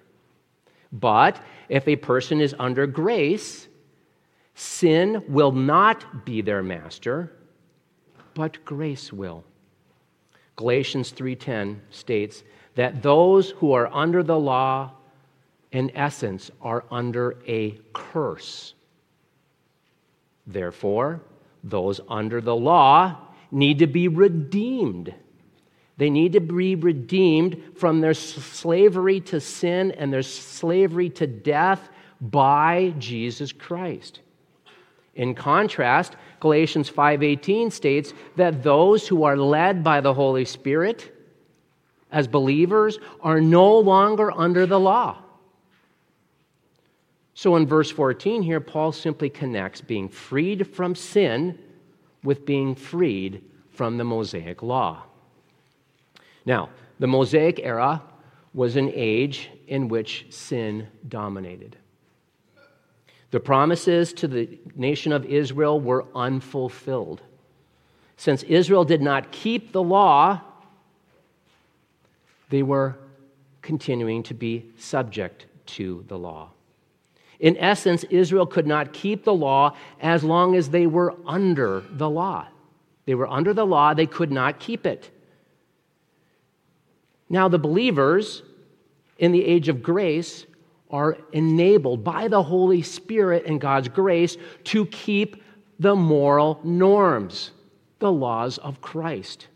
But 0.92 1.42
if 1.70 1.88
a 1.88 1.96
person 1.96 2.42
is 2.42 2.56
under 2.58 2.88
grace, 2.88 3.68
Sin 4.58 5.24
will 5.28 5.52
not 5.52 6.26
be 6.26 6.42
their 6.42 6.64
master, 6.64 7.32
but 8.34 8.66
grace 8.66 9.14
will. 9.14 9.44
Galatians 10.56 11.12
3:10 11.12 11.82
states 11.92 12.44
that 12.74 13.04
those 13.04 13.52
who 13.52 13.72
are 13.74 13.88
under 13.94 14.24
the 14.24 14.40
law 14.40 14.94
in 15.72 15.92
essence 15.96 16.50
are 16.60 16.86
under 16.90 17.38
a 17.48 17.80
curse. 17.94 18.74
Therefore, 20.48 21.22
those 21.64 22.02
under 22.10 22.42
the 22.42 22.56
law 22.56 23.16
need 23.52 23.78
to 23.78 23.86
be 23.86 24.08
redeemed. 24.08 25.14
They 25.98 26.10
need 26.10 26.34
to 26.34 26.40
be 26.40 26.76
redeemed 26.76 27.62
from 27.76 28.02
their 28.02 28.14
slavery 28.14 29.20
to 29.22 29.40
sin 29.40 29.92
and 29.92 30.14
their 30.14 30.22
slavery 30.22 31.10
to 31.12 31.28
death 31.28 31.90
by 32.22 32.94
Jesus 33.00 33.52
Christ. 33.52 34.20
In 35.16 35.34
contrast, 35.34 36.16
Galatians 36.40 36.90
5:18 36.90 37.72
states 37.72 38.14
that 38.36 38.62
those 38.62 39.08
who 39.08 39.24
are 39.24 39.36
led 39.36 39.84
by 39.84 40.00
the 40.02 40.14
Holy 40.14 40.46
Spirit 40.46 41.12
as 42.12 42.28
believers 42.28 43.00
are 43.22 43.42
no 43.42 43.80
longer 43.80 44.32
under 44.32 44.68
the 44.68 44.80
law. 44.80 45.18
So 47.34 47.56
in 47.56 47.66
verse 47.66 47.92
14 47.92 48.44
here 48.44 48.60
Paul 48.60 48.92
simply 48.92 49.30
connects 49.30 49.82
being 49.82 50.08
freed 50.08 50.68
from 50.68 50.94
sin 50.96 51.58
with 52.24 52.46
being 52.46 52.76
freed 52.76 53.44
from 53.72 53.98
the 53.98 54.04
Mosaic 54.04 54.62
law. 54.62 55.04
Now, 56.48 56.70
the 56.98 57.08
Mosaic 57.08 57.60
era 57.60 58.02
was 58.54 58.78
an 58.78 58.90
age 58.96 59.50
in 59.68 59.90
which 59.90 60.28
sin 60.30 60.88
dominated. 61.10 61.76
The 63.32 63.42
promises 63.42 64.14
to 64.14 64.30
the 64.30 64.58
nation 64.74 65.12
of 65.12 65.26
Israel 65.26 65.78
were 65.82 66.06
unfulfilled. 66.16 67.22
Since 68.16 68.44
Israel 68.44 68.86
did 68.86 69.02
not 69.02 69.34
keep 69.34 69.74
the 69.74 69.84
law, 69.84 70.40
they 72.50 72.64
were 72.64 72.96
continuing 73.62 74.24
to 74.24 74.34
be 74.34 74.68
subject 74.78 75.48
to 75.66 76.06
the 76.08 76.18
law. 76.18 76.52
In 77.42 77.58
essence, 77.58 78.06
Israel 78.06 78.46
could 78.46 78.66
not 78.66 78.94
keep 78.94 79.26
the 79.26 79.34
law 79.34 79.76
as 80.00 80.24
long 80.24 80.56
as 80.56 80.70
they 80.70 80.88
were 80.88 81.14
under 81.26 81.84
the 81.92 82.10
law. 82.10 82.48
They 83.06 83.16
were 83.16 83.28
under 83.28 83.54
the 83.54 83.66
law, 83.66 83.94
they 83.94 84.06
could 84.06 84.32
not 84.32 84.60
keep 84.60 84.86
it. 84.86 85.12
Now, 87.30 87.48
the 87.48 87.60
believers 87.60 88.44
in 89.18 89.32
the 89.32 89.44
age 89.44 89.70
of 89.70 89.84
grace 89.84 90.46
are 90.90 91.18
enabled 91.34 92.04
by 92.04 92.28
the 92.28 92.42
Holy 92.42 92.82
Spirit 92.82 93.46
and 93.46 93.60
God's 93.60 93.90
grace 93.90 94.38
to 94.66 94.86
keep 94.86 95.44
the 95.80 95.96
moral 95.96 96.60
norms, 96.64 97.52
the 98.00 98.12
laws 98.12 98.58
of 98.60 98.82
Christ. 98.82 99.48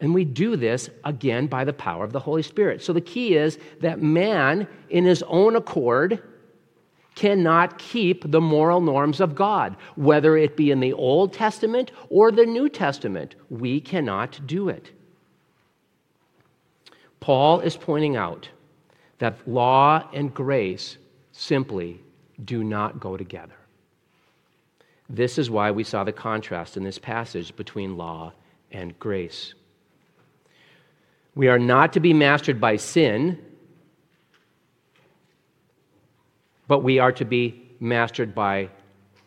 And 0.00 0.14
we 0.14 0.24
do 0.24 0.54
this 0.56 0.88
again 1.04 1.48
by 1.48 1.64
the 1.64 1.72
power 1.72 2.04
of 2.04 2.12
the 2.12 2.20
Holy 2.20 2.42
Spirit. 2.42 2.82
So 2.82 2.92
the 2.92 3.00
key 3.00 3.34
is 3.34 3.58
that 3.80 4.00
man, 4.00 4.68
in 4.90 5.04
his 5.04 5.24
own 5.26 5.56
accord, 5.56 6.22
cannot 7.16 7.78
keep 7.78 8.30
the 8.30 8.40
moral 8.40 8.80
norms 8.80 9.20
of 9.20 9.34
God, 9.34 9.76
whether 9.96 10.36
it 10.36 10.56
be 10.56 10.70
in 10.70 10.78
the 10.78 10.92
Old 10.92 11.32
Testament 11.32 11.90
or 12.10 12.30
the 12.30 12.46
New 12.46 12.68
Testament. 12.68 13.34
We 13.50 13.80
cannot 13.80 14.38
do 14.46 14.68
it. 14.68 14.92
Paul 17.20 17.60
is 17.60 17.76
pointing 17.76 18.16
out 18.16 18.48
that 19.18 19.36
law 19.48 20.08
and 20.12 20.32
grace 20.32 20.96
simply 21.32 22.00
do 22.44 22.62
not 22.62 23.00
go 23.00 23.16
together. 23.16 23.54
This 25.08 25.38
is 25.38 25.50
why 25.50 25.70
we 25.70 25.84
saw 25.84 26.04
the 26.04 26.12
contrast 26.12 26.76
in 26.76 26.84
this 26.84 26.98
passage 26.98 27.56
between 27.56 27.96
law 27.96 28.32
and 28.70 28.98
grace. 28.98 29.54
We 31.34 31.48
are 31.48 31.58
not 31.58 31.92
to 31.94 32.00
be 32.00 32.12
mastered 32.12 32.60
by 32.60 32.76
sin, 32.76 33.38
but 36.66 36.80
we 36.80 36.98
are 36.98 37.12
to 37.12 37.24
be 37.24 37.62
mastered 37.80 38.34
by 38.34 38.68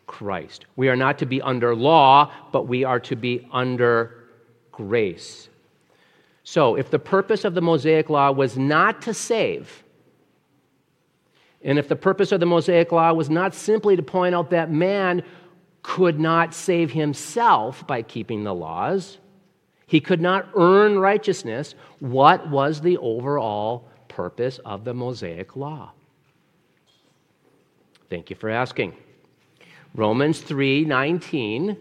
Christ. 0.06 0.66
We 0.76 0.88
are 0.88 0.96
not 0.96 1.18
to 1.18 1.26
be 1.26 1.42
under 1.42 1.74
law, 1.74 2.32
but 2.52 2.68
we 2.68 2.84
are 2.84 3.00
to 3.00 3.16
be 3.16 3.48
under 3.50 4.24
grace. 4.70 5.48
So, 6.52 6.74
if 6.74 6.90
the 6.90 6.98
purpose 6.98 7.46
of 7.46 7.54
the 7.54 7.62
Mosaic 7.62 8.10
Law 8.10 8.30
was 8.30 8.58
not 8.58 9.00
to 9.02 9.14
save, 9.14 9.84
and 11.62 11.78
if 11.78 11.88
the 11.88 11.96
purpose 11.96 12.30
of 12.30 12.40
the 12.40 12.46
Mosaic 12.46 12.92
Law 12.92 13.10
was 13.14 13.30
not 13.30 13.54
simply 13.54 13.96
to 13.96 14.02
point 14.02 14.34
out 14.34 14.50
that 14.50 14.70
man 14.70 15.22
could 15.82 16.20
not 16.20 16.52
save 16.52 16.90
himself 16.90 17.86
by 17.86 18.02
keeping 18.02 18.44
the 18.44 18.54
laws, 18.54 19.16
he 19.86 19.98
could 19.98 20.20
not 20.20 20.46
earn 20.54 20.98
righteousness, 20.98 21.74
what 22.00 22.50
was 22.50 22.82
the 22.82 22.98
overall 22.98 23.88
purpose 24.08 24.58
of 24.62 24.84
the 24.84 24.92
Mosaic 24.92 25.56
Law? 25.56 25.92
Thank 28.10 28.28
you 28.28 28.36
for 28.36 28.50
asking. 28.50 28.94
Romans 29.94 30.42
3:19 30.42 31.78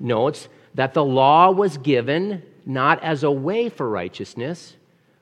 notes 0.00 0.48
that 0.74 0.94
the 0.94 1.04
law 1.04 1.50
was 1.50 1.76
given 1.76 2.42
not 2.66 3.02
as 3.02 3.22
a 3.22 3.30
way 3.30 3.68
for 3.68 3.88
righteousness, 3.88 4.76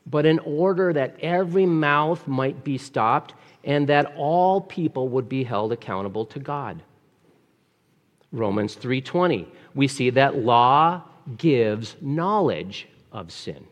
but 0.07 0.27
in 0.27 0.39
order 0.41 0.93
that 0.93 1.17
every 1.21 1.67
mouth 1.67 2.27
might 2.27 2.65
be 2.65 2.79
stopped 2.79 3.35
and 3.63 3.87
that 3.89 4.15
all 4.17 4.61
people 4.61 5.09
would 5.11 5.29
be 5.29 5.45
held 5.45 5.73
accountable 5.73 6.27
to 6.27 6.39
God. 6.39 6.83
Romans 8.33 8.75
3:20. 8.75 9.47
We 9.75 9.87
see 9.87 10.11
that 10.11 10.39
law 10.39 11.03
gives 11.37 11.97
knowledge 12.01 12.89
of 13.13 13.31
sin. 13.31 13.67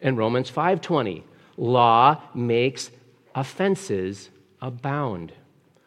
In 0.00 0.16
Romans 0.16 0.50
5:20, 0.50 1.24
law 1.56 2.20
makes 2.34 2.90
offenses 3.34 4.30
abound. 4.60 5.32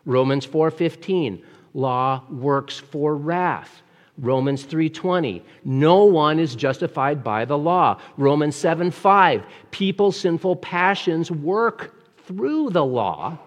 Romans 0.05 0.45
4:15, 0.45 1.43
law 1.73 2.23
works 2.29 2.77
for 2.79 3.15
wrath. 3.15 3.81
Romans 4.17 4.65
3:20 4.65 5.43
No 5.63 6.05
one 6.05 6.39
is 6.39 6.55
justified 6.55 7.23
by 7.23 7.45
the 7.45 7.57
law. 7.57 7.99
Romans 8.17 8.55
7:5 8.55 9.43
People's 9.71 10.17
sinful 10.17 10.55
passions 10.57 11.29
work 11.29 11.93
through 12.25 12.71
the 12.71 12.85
law. 12.85 13.37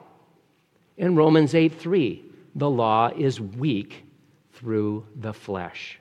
In 0.96 1.16
Romans 1.16 1.54
8:3 1.54 2.22
The 2.54 2.70
law 2.70 3.10
is 3.16 3.40
weak 3.40 4.04
through 4.52 5.06
the 5.16 5.32
flesh. 5.32 5.98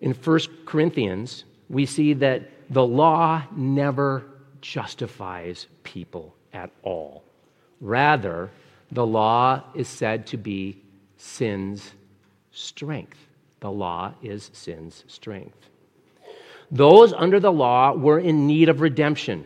In 0.00 0.14
1 0.14 0.64
Corinthians, 0.64 1.44
we 1.68 1.84
see 1.84 2.12
that 2.14 2.48
the 2.70 2.86
law 2.86 3.42
never 3.56 4.24
justifies 4.60 5.66
people 5.82 6.34
at 6.52 6.70
all. 6.82 7.24
Rather, 7.80 8.50
the 8.90 9.06
law 9.06 9.62
is 9.74 9.88
said 9.88 10.26
to 10.26 10.36
be 10.36 10.78
sin's 11.16 11.92
strength. 12.58 13.18
The 13.60 13.70
law 13.70 14.14
is 14.22 14.50
sin's 14.52 15.04
strength. 15.06 15.68
Those 16.70 17.12
under 17.12 17.40
the 17.40 17.52
law 17.52 17.92
were 17.92 18.18
in 18.18 18.46
need 18.46 18.68
of 18.68 18.80
redemption. 18.80 19.44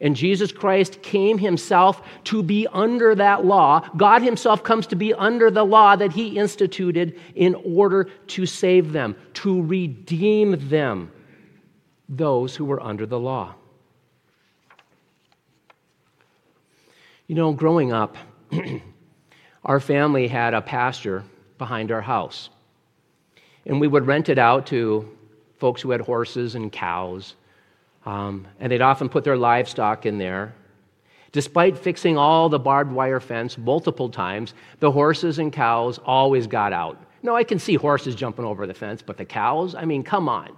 And 0.00 0.14
Jesus 0.14 0.52
Christ 0.52 1.02
came 1.02 1.38
himself 1.38 2.02
to 2.24 2.42
be 2.42 2.66
under 2.72 3.14
that 3.16 3.44
law. 3.44 3.80
God 3.96 4.22
himself 4.22 4.62
comes 4.62 4.86
to 4.88 4.96
be 4.96 5.12
under 5.12 5.50
the 5.50 5.64
law 5.64 5.96
that 5.96 6.12
he 6.12 6.38
instituted 6.38 7.18
in 7.34 7.54
order 7.64 8.04
to 8.28 8.46
save 8.46 8.92
them, 8.92 9.16
to 9.34 9.62
redeem 9.62 10.68
them, 10.68 11.10
those 12.08 12.54
who 12.54 12.64
were 12.64 12.82
under 12.82 13.06
the 13.06 13.18
law. 13.18 13.54
You 17.26 17.34
know, 17.34 17.52
growing 17.52 17.92
up, 17.92 18.16
our 19.64 19.80
family 19.80 20.28
had 20.28 20.54
a 20.54 20.62
pasture 20.62 21.24
behind 21.58 21.92
our 21.92 22.00
house. 22.00 22.48
And 23.66 23.80
we 23.80 23.88
would 23.88 24.06
rent 24.06 24.28
it 24.28 24.38
out 24.38 24.66
to 24.68 25.08
folks 25.58 25.82
who 25.82 25.90
had 25.90 26.00
horses 26.00 26.54
and 26.54 26.72
cows. 26.72 27.34
Um, 28.06 28.46
and 28.60 28.72
they'd 28.72 28.80
often 28.80 29.08
put 29.08 29.24
their 29.24 29.36
livestock 29.36 30.06
in 30.06 30.18
there. 30.18 30.54
Despite 31.32 31.76
fixing 31.76 32.16
all 32.16 32.48
the 32.48 32.58
barbed 32.58 32.92
wire 32.92 33.20
fence 33.20 33.58
multiple 33.58 34.08
times, 34.08 34.54
the 34.80 34.90
horses 34.90 35.38
and 35.38 35.52
cows 35.52 35.98
always 35.98 36.46
got 36.46 36.72
out. 36.72 36.98
No, 37.22 37.34
I 37.34 37.44
can 37.44 37.58
see 37.58 37.74
horses 37.74 38.14
jumping 38.14 38.44
over 38.44 38.66
the 38.66 38.74
fence, 38.74 39.02
but 39.02 39.18
the 39.18 39.24
cows, 39.24 39.74
I 39.74 39.84
mean, 39.84 40.02
come 40.02 40.28
on. 40.28 40.56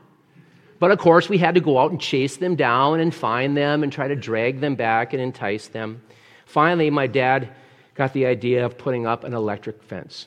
But 0.79 0.91
of 0.91 0.99
course, 0.99 1.29
we 1.29 1.39
had 1.39 1.55
to 1.57 1.61
go 1.61 1.79
out 1.79 1.91
and 1.91 2.01
chase 2.01 2.37
them 2.37 2.55
down 2.55 3.01
and 3.01 3.15
find 3.15 3.57
them 3.57 3.83
and 3.83 3.93
try 3.93 4.09
to 4.09 4.17
drag 4.17 4.61
them 4.61 4.77
back 4.77 5.13
and 5.13 5.21
entice 5.21 5.69
them. 5.69 6.03
Finally, 6.47 6.91
my 6.91 7.07
dad 7.07 7.51
got 7.95 8.13
the 8.13 8.27
idea 8.27 8.65
of 8.65 8.79
putting 8.79 9.07
up 9.07 9.25
an 9.25 9.35
electric 9.35 9.83
fence. 9.83 10.27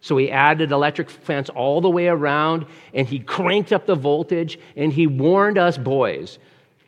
So 0.00 0.16
he 0.16 0.30
added 0.30 0.70
electric 0.70 1.10
fence 1.10 1.48
all 1.48 1.80
the 1.80 1.90
way 1.90 2.06
around 2.08 2.66
and 2.94 3.06
he 3.06 3.18
cranked 3.18 3.72
up 3.72 3.86
the 3.86 3.94
voltage 3.94 4.58
and 4.76 4.92
he 4.92 5.06
warned 5.06 5.58
us 5.58 5.76
boys 5.76 6.38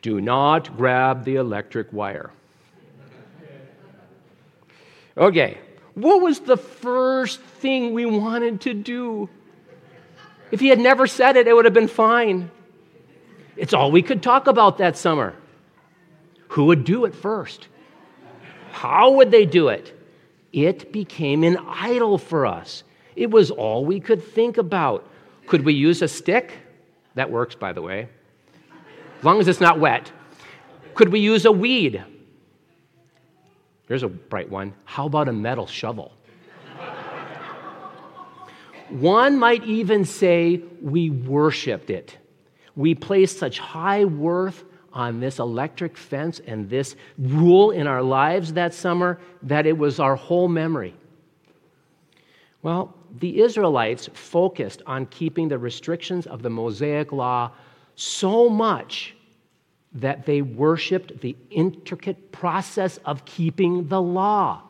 do 0.01 0.19
not 0.19 0.75
grab 0.77 1.25
the 1.25 1.35
electric 1.35 1.93
wire. 1.93 2.31
Okay, 5.15 5.57
what 5.93 6.21
was 6.21 6.39
the 6.39 6.57
first 6.57 7.39
thing 7.39 7.93
we 7.93 8.05
wanted 8.05 8.61
to 8.61 8.73
do? 8.73 9.29
If 10.49 10.59
he 10.59 10.69
had 10.69 10.79
never 10.79 11.05
said 11.05 11.35
it, 11.37 11.47
it 11.47 11.53
would 11.53 11.65
have 11.65 11.73
been 11.73 11.87
fine. 11.87 12.49
It's 13.55 13.73
all 13.73 13.91
we 13.91 14.01
could 14.01 14.23
talk 14.23 14.47
about 14.47 14.79
that 14.79 14.97
summer. 14.97 15.35
Who 16.49 16.65
would 16.65 16.83
do 16.83 17.05
it 17.05 17.13
first? 17.13 17.67
How 18.71 19.11
would 19.11 19.29
they 19.29 19.45
do 19.45 19.67
it? 19.67 19.95
it 20.53 20.91
became 20.91 21.43
an 21.43 21.57
idol 21.57 22.17
for 22.17 22.45
us. 22.45 22.83
It 23.15 23.29
was 23.29 23.51
all 23.51 23.85
we 23.85 23.99
could 23.99 24.23
think 24.23 24.57
about. 24.57 25.07
Could 25.47 25.65
we 25.65 25.73
use 25.73 26.01
a 26.01 26.07
stick? 26.07 26.57
That 27.15 27.29
works, 27.29 27.55
by 27.55 27.73
the 27.73 27.81
way, 27.81 28.07
as 29.19 29.23
long 29.23 29.39
as 29.39 29.47
it's 29.47 29.59
not 29.59 29.79
wet. 29.79 30.11
Could 30.93 31.09
we 31.09 31.19
use 31.19 31.45
a 31.45 31.51
weed? 31.51 32.03
Here's 33.87 34.03
a 34.03 34.07
bright 34.07 34.49
one. 34.49 34.73
How 34.85 35.05
about 35.05 35.27
a 35.27 35.33
metal 35.33 35.67
shovel? 35.67 36.13
one 38.89 39.37
might 39.37 39.63
even 39.63 40.05
say 40.05 40.61
we 40.81 41.09
worshiped 41.09 41.89
it. 41.89 42.17
We 42.75 42.95
placed 42.95 43.37
such 43.37 43.59
high 43.59 44.05
worth 44.05 44.63
on 44.93 45.19
this 45.19 45.39
electric 45.39 45.97
fence 45.97 46.39
and 46.45 46.69
this 46.69 46.95
rule 47.17 47.71
in 47.71 47.87
our 47.87 48.01
lives 48.01 48.53
that 48.53 48.73
summer 48.73 49.19
that 49.43 49.65
it 49.65 49.77
was 49.77 49.99
our 49.99 50.15
whole 50.15 50.47
memory. 50.47 50.93
Well, 52.61 52.95
the 53.19 53.41
Israelites 53.41 54.09
focused 54.13 54.81
on 54.87 55.05
keeping 55.07 55.47
the 55.47 55.57
restrictions 55.57 56.27
of 56.27 56.41
the 56.41 56.49
Mosaic 56.49 57.11
law 57.11 57.51
so 57.95 58.49
much 58.49 59.15
that 59.93 60.25
they 60.25 60.41
worshiped 60.41 61.19
the 61.21 61.35
intricate 61.49 62.31
process 62.31 62.97
of 63.05 63.25
keeping 63.25 63.87
the 63.87 64.01
law. 64.01 64.61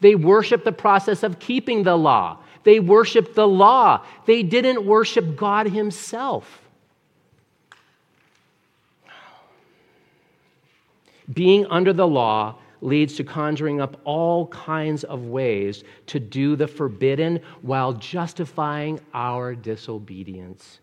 They 0.00 0.14
worshiped 0.14 0.64
the 0.64 0.72
process 0.72 1.22
of 1.22 1.38
keeping 1.38 1.82
the 1.82 1.96
law. 1.96 2.38
They 2.64 2.80
worshiped 2.80 3.34
the 3.34 3.48
law. 3.48 4.04
They 4.26 4.42
didn't 4.42 4.84
worship 4.84 5.36
God 5.36 5.68
Himself. 5.68 6.60
Being 11.32 11.66
under 11.66 11.94
the 11.94 12.06
law 12.06 12.56
leads 12.84 13.16
to 13.16 13.24
conjuring 13.24 13.80
up 13.80 13.98
all 14.04 14.46
kinds 14.48 15.04
of 15.04 15.24
ways 15.24 15.82
to 16.06 16.20
do 16.20 16.54
the 16.54 16.68
forbidden 16.68 17.40
while 17.62 17.94
justifying 17.94 19.00
our 19.14 19.54
disobedience. 19.54 20.80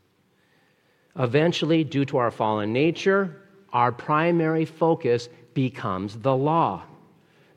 Eventually, 1.18 1.84
due 1.84 2.04
to 2.06 2.18
our 2.18 2.32
fallen 2.32 2.74
nature, 2.74 3.44
our 3.72 3.92
primary 3.92 4.66
focus 4.66 5.30
becomes 5.54 6.18
the 6.18 6.36
law. 6.36 6.84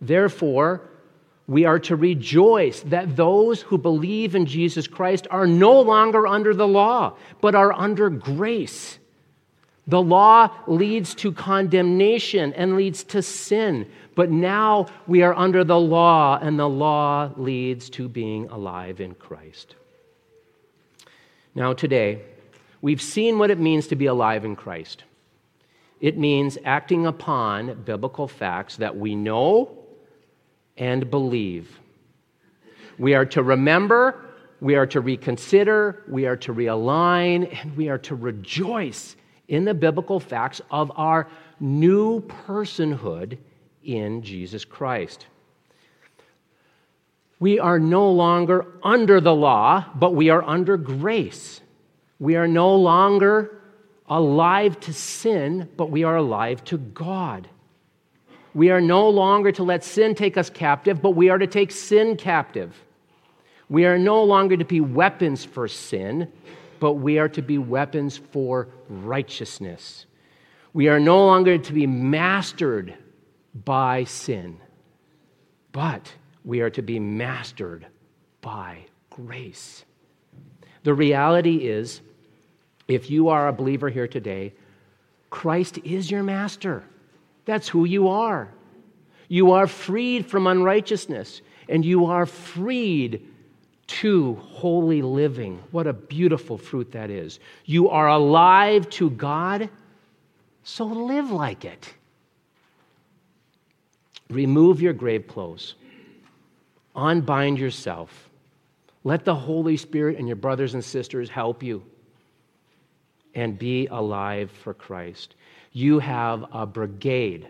Therefore, 0.01 0.91
we 1.47 1.65
are 1.65 1.79
to 1.79 1.97
rejoice 1.97 2.81
that 2.83 3.17
those 3.17 3.63
who 3.63 3.79
believe 3.79 4.35
in 4.35 4.45
Jesus 4.45 4.87
Christ 4.87 5.27
are 5.31 5.47
no 5.47 5.81
longer 5.81 6.27
under 6.27 6.53
the 6.53 6.69
law, 6.69 7.17
but 7.41 7.55
are 7.55 7.73
under 7.73 8.11
grace. 8.11 8.99
The 9.87 10.01
law 10.01 10.51
leads 10.67 11.15
to 11.17 11.33
condemnation 11.33 12.55
and 12.55 12.75
leads 12.75 13.05
to 13.05 13.21
sin, 13.21 13.87
but 14.15 14.31
now 14.31 14.87
we 15.07 15.23
are 15.23 15.35
under 15.35 15.63
the 15.63 15.79
law, 15.79 16.39
and 16.41 16.59
the 16.59 16.69
law 16.69 17.31
leads 17.37 17.91
to 17.91 18.09
being 18.09 18.49
alive 18.49 19.01
in 19.01 19.15
Christ. 19.15 19.75
Now, 21.55 21.75
today, 21.75 22.23
we've 22.81 23.03
seen 23.03 23.39
what 23.39 23.51
it 23.51 23.59
means 23.59 23.87
to 23.89 23.97
be 23.97 24.07
alive 24.07 24.45
in 24.45 24.57
Christ. 24.57 25.05
It 26.01 26.17
means 26.17 26.57
acting 26.65 27.07
upon 27.07 27.83
biblical 27.85 28.27
facts 28.27 28.77
that 28.77 28.97
we 28.97 29.15
know 29.15 29.79
and 30.77 31.11
believe. 31.11 31.79
We 32.99 33.15
are 33.15 33.27
to 33.27 33.43
remember, 33.43 34.25
we 34.61 34.77
are 34.77 34.87
to 34.89 35.01
reconsider, 35.01 36.03
we 36.09 36.27
are 36.27 36.37
to 36.39 36.55
realign, 36.55 37.61
and 37.61 37.77
we 37.77 37.89
are 37.89 37.99
to 37.99 38.15
rejoice 38.15 39.17
in 39.49 39.65
the 39.65 39.75
biblical 39.75 40.21
facts 40.21 40.61
of 40.71 40.91
our 40.97 41.29
new 41.61 42.21
personhood 42.21 43.39
in 43.83 44.23
Jesus 44.23 44.65
Christ. 44.65 45.27
We 47.39 47.59
are 47.59 47.79
no 47.79 48.11
longer 48.11 48.67
under 48.83 49.21
the 49.21 49.35
law, 49.35 49.85
but 49.95 50.15
we 50.15 50.31
are 50.31 50.43
under 50.43 50.77
grace. 50.77 51.61
We 52.19 52.37
are 52.37 52.49
no 52.49 52.75
longer 52.75 53.61
alive 54.09 54.81
to 54.81 54.93
sin, 54.93 55.69
but 55.77 55.91
we 55.91 56.05
are 56.05 56.17
alive 56.17 56.65
to 56.65 56.79
God. 56.79 57.49
We 58.55 58.71
are 58.71 58.81
no 58.81 59.09
longer 59.09 59.51
to 59.53 59.65
let 59.65 59.83
sin 59.83 60.15
take 60.15 60.37
us 60.37 60.49
captive, 60.49 61.03
but 61.03 61.11
we 61.11 61.29
are 61.29 61.39
to 61.39 61.47
take 61.47 61.73
sin 61.73 62.17
captive. 62.17 62.85
We 63.69 63.85
are 63.85 63.99
no 63.99 64.23
longer 64.23 64.57
to 64.57 64.65
be 64.65 64.81
weapons 64.81 65.45
for 65.45 65.67
sin, 65.67 66.31
but 66.81 66.95
we 66.95 67.19
are 67.19 67.29
to 67.31 67.43
be 67.43 67.59
weapons 67.59 68.17
for 68.17 68.69
righteousness. 68.89 70.07
We 70.73 70.89
are 70.89 71.01
no 71.01 71.25
longer 71.25 71.59
to 71.59 71.73
be 71.73 71.87
mastered 71.87 72.95
by 73.65 74.05
sin, 74.05 74.59
but 75.73 76.13
we 76.45 76.61
are 76.61 76.71
to 76.71 76.83
be 76.83 76.99
mastered 76.99 77.87
by 78.41 78.87
grace. 79.11 79.85
The 80.83 80.95
reality 80.95 81.69
is, 81.69 82.01
if 82.89 83.11
you 83.11 83.29
are 83.29 83.49
a 83.49 83.53
believer 83.53 83.89
here 83.89 84.09
today, 84.09 84.53
Christ 85.31 85.79
is 85.85 86.11
your 86.11 86.23
master. 86.23 86.85
That's 87.45 87.69
who 87.69 87.85
you 87.85 88.09
are. 88.09 88.49
You 89.29 89.53
are 89.53 89.67
freed 89.67 90.27
from 90.27 90.47
unrighteousness, 90.47 91.41
and 91.69 91.85
you 91.85 92.07
are 92.07 92.27
freed 92.27 93.27
to 93.87 94.35
holy 94.37 95.03
living. 95.03 95.63
What 95.71 95.87
a 95.87 95.93
beautiful 95.93 96.57
fruit 96.57 96.93
that 96.93 97.11
is. 97.11 97.41
You 97.65 97.91
are 97.91 98.09
alive 98.09 98.89
to 98.91 99.11
God, 99.11 99.69
so 100.63 100.85
live 100.85 101.31
like 101.31 101.65
it. 101.65 101.93
Remove 104.31 104.81
your 104.81 104.93
grave 104.93 105.29
clothes, 105.29 105.75
unbind 106.97 107.59
yourself. 107.59 108.31
Let 109.05 109.25
the 109.25 109.35
Holy 109.35 109.77
Spirit 109.77 110.19
and 110.19 110.27
your 110.27 110.37
brothers 110.37 110.73
and 110.73 110.83
sisters 110.83 111.29
help 111.29 111.63
you 111.63 111.85
and 113.35 113.59
be 113.59 113.87
alive 113.89 114.51
for 114.51 114.73
Christ. 114.73 115.35
You 115.73 115.99
have 115.99 116.47
a 116.53 116.67
brigade 116.67 117.49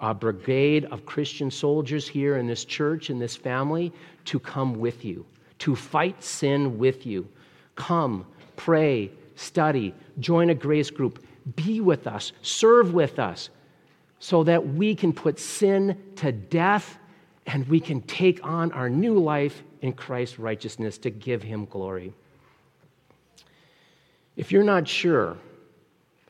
a 0.00 0.12
brigade 0.12 0.84
of 0.86 1.06
Christian 1.06 1.50
soldiers 1.50 2.06
here 2.06 2.36
in 2.36 2.46
this 2.46 2.64
church, 2.66 3.08
in 3.08 3.18
this 3.18 3.36
family, 3.36 3.90
to 4.26 4.38
come 4.38 4.74
with 4.74 5.02
you 5.02 5.24
to 5.64 5.74
fight 5.74 6.22
sin 6.22 6.76
with 6.76 7.06
you. 7.06 7.26
Come, 7.74 8.26
pray, 8.54 9.10
study, 9.34 9.94
join 10.20 10.50
a 10.50 10.54
grace 10.54 10.90
group, 10.90 11.24
be 11.56 11.80
with 11.80 12.06
us, 12.06 12.32
serve 12.42 12.92
with 12.92 13.18
us, 13.18 13.48
so 14.18 14.44
that 14.44 14.74
we 14.74 14.94
can 14.94 15.10
put 15.10 15.38
sin 15.38 15.98
to 16.16 16.32
death 16.32 16.98
and 17.46 17.66
we 17.68 17.80
can 17.80 18.02
take 18.02 18.44
on 18.44 18.72
our 18.72 18.90
new 18.90 19.18
life 19.18 19.62
in 19.80 19.94
Christ's 19.94 20.38
righteousness 20.38 20.98
to 20.98 21.08
give 21.08 21.42
him 21.42 21.64
glory. 21.64 22.12
If 24.36 24.52
you're 24.52 24.64
not 24.64 24.86
sure 24.86 25.38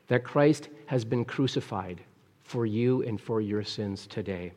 that 0.07 0.22
Christ 0.22 0.68
has 0.87 1.05
been 1.05 1.24
crucified 1.24 2.01
for 2.45 2.66
you 2.66 3.03
and 3.03 3.20
for 3.20 3.41
your 3.41 3.64
sins 3.64 4.07
today, 4.07 4.53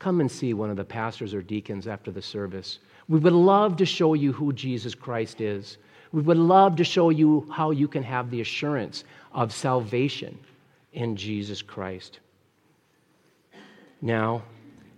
come 0.00 0.20
and 0.20 0.30
see 0.30 0.54
one 0.54 0.70
of 0.70 0.76
the 0.76 0.84
pastors 0.84 1.34
or 1.34 1.40
deacons 1.40 1.86
after 1.86 2.10
the 2.10 2.20
service. 2.20 2.80
We 3.12 3.18
would 3.18 3.34
love 3.34 3.76
to 3.76 3.84
show 3.84 4.14
you 4.14 4.32
who 4.32 4.54
Jesus 4.54 4.94
Christ 4.94 5.42
is. 5.42 5.76
We 6.12 6.22
would 6.22 6.38
love 6.38 6.76
to 6.76 6.84
show 6.84 7.10
you 7.10 7.46
how 7.52 7.70
you 7.70 7.86
can 7.86 8.02
have 8.04 8.30
the 8.30 8.40
assurance 8.40 9.04
of 9.34 9.52
salvation 9.52 10.38
in 10.94 11.16
Jesus 11.16 11.60
Christ. 11.60 12.20
Now, 14.00 14.44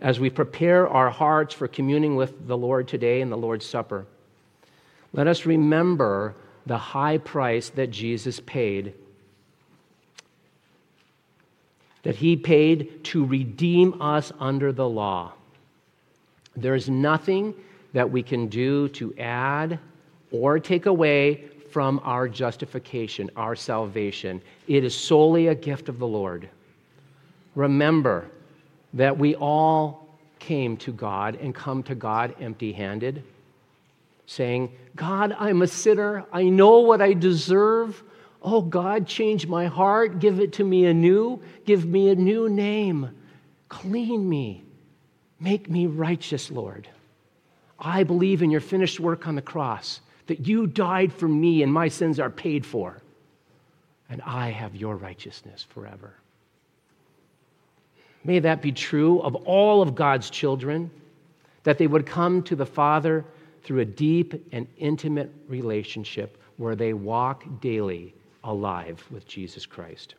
as 0.00 0.20
we 0.20 0.30
prepare 0.30 0.88
our 0.88 1.10
hearts 1.10 1.54
for 1.54 1.66
communing 1.66 2.14
with 2.14 2.46
the 2.46 2.56
Lord 2.56 2.86
today 2.86 3.20
in 3.20 3.30
the 3.30 3.36
Lord's 3.36 3.66
Supper, 3.66 4.06
let 5.12 5.26
us 5.26 5.44
remember 5.44 6.36
the 6.66 6.78
high 6.78 7.18
price 7.18 7.70
that 7.70 7.90
Jesus 7.90 8.38
paid. 8.38 8.94
That 12.04 12.14
he 12.14 12.36
paid 12.36 13.02
to 13.06 13.24
redeem 13.24 14.00
us 14.00 14.30
under 14.38 14.70
the 14.70 14.88
law. 14.88 15.32
There's 16.54 16.88
nothing 16.88 17.54
that 17.94 18.10
we 18.10 18.22
can 18.22 18.48
do 18.48 18.88
to 18.90 19.14
add 19.18 19.78
or 20.30 20.58
take 20.58 20.84
away 20.84 21.48
from 21.70 22.00
our 22.04 22.28
justification, 22.28 23.30
our 23.36 23.56
salvation. 23.56 24.42
It 24.68 24.84
is 24.84 24.94
solely 24.94 25.46
a 25.46 25.54
gift 25.54 25.88
of 25.88 25.98
the 25.98 26.06
Lord. 26.06 26.48
Remember 27.54 28.26
that 28.92 29.16
we 29.16 29.34
all 29.36 30.06
came 30.38 30.76
to 30.76 30.92
God 30.92 31.36
and 31.36 31.54
come 31.54 31.82
to 31.84 31.94
God 31.94 32.34
empty 32.40 32.72
handed, 32.72 33.22
saying, 34.26 34.72
God, 34.94 35.34
I'm 35.38 35.62
a 35.62 35.66
sinner. 35.66 36.24
I 36.32 36.44
know 36.44 36.80
what 36.80 37.00
I 37.00 37.12
deserve. 37.12 38.02
Oh, 38.42 38.60
God, 38.60 39.06
change 39.06 39.46
my 39.46 39.66
heart. 39.66 40.18
Give 40.18 40.38
it 40.38 40.52
to 40.54 40.64
me 40.64 40.86
anew. 40.86 41.40
Give 41.64 41.84
me 41.86 42.10
a 42.10 42.14
new 42.14 42.48
name. 42.48 43.10
Clean 43.68 44.28
me. 44.28 44.62
Make 45.40 45.70
me 45.70 45.86
righteous, 45.86 46.50
Lord. 46.50 46.88
I 47.78 48.04
believe 48.04 48.42
in 48.42 48.50
your 48.50 48.60
finished 48.60 49.00
work 49.00 49.26
on 49.26 49.34
the 49.34 49.42
cross, 49.42 50.00
that 50.26 50.46
you 50.46 50.66
died 50.66 51.12
for 51.12 51.28
me 51.28 51.62
and 51.62 51.72
my 51.72 51.88
sins 51.88 52.20
are 52.20 52.30
paid 52.30 52.64
for, 52.64 53.02
and 54.08 54.22
I 54.22 54.50
have 54.50 54.76
your 54.76 54.96
righteousness 54.96 55.66
forever. 55.68 56.14
May 58.22 58.38
that 58.38 58.62
be 58.62 58.72
true 58.72 59.20
of 59.20 59.34
all 59.34 59.82
of 59.82 59.94
God's 59.94 60.30
children, 60.30 60.90
that 61.64 61.78
they 61.78 61.86
would 61.86 62.06
come 62.06 62.42
to 62.44 62.56
the 62.56 62.66
Father 62.66 63.24
through 63.62 63.80
a 63.80 63.84
deep 63.84 64.46
and 64.52 64.66
intimate 64.78 65.32
relationship 65.48 66.38
where 66.58 66.76
they 66.76 66.92
walk 66.92 67.44
daily 67.60 68.14
alive 68.44 69.02
with 69.10 69.26
Jesus 69.26 69.66
Christ. 69.66 70.12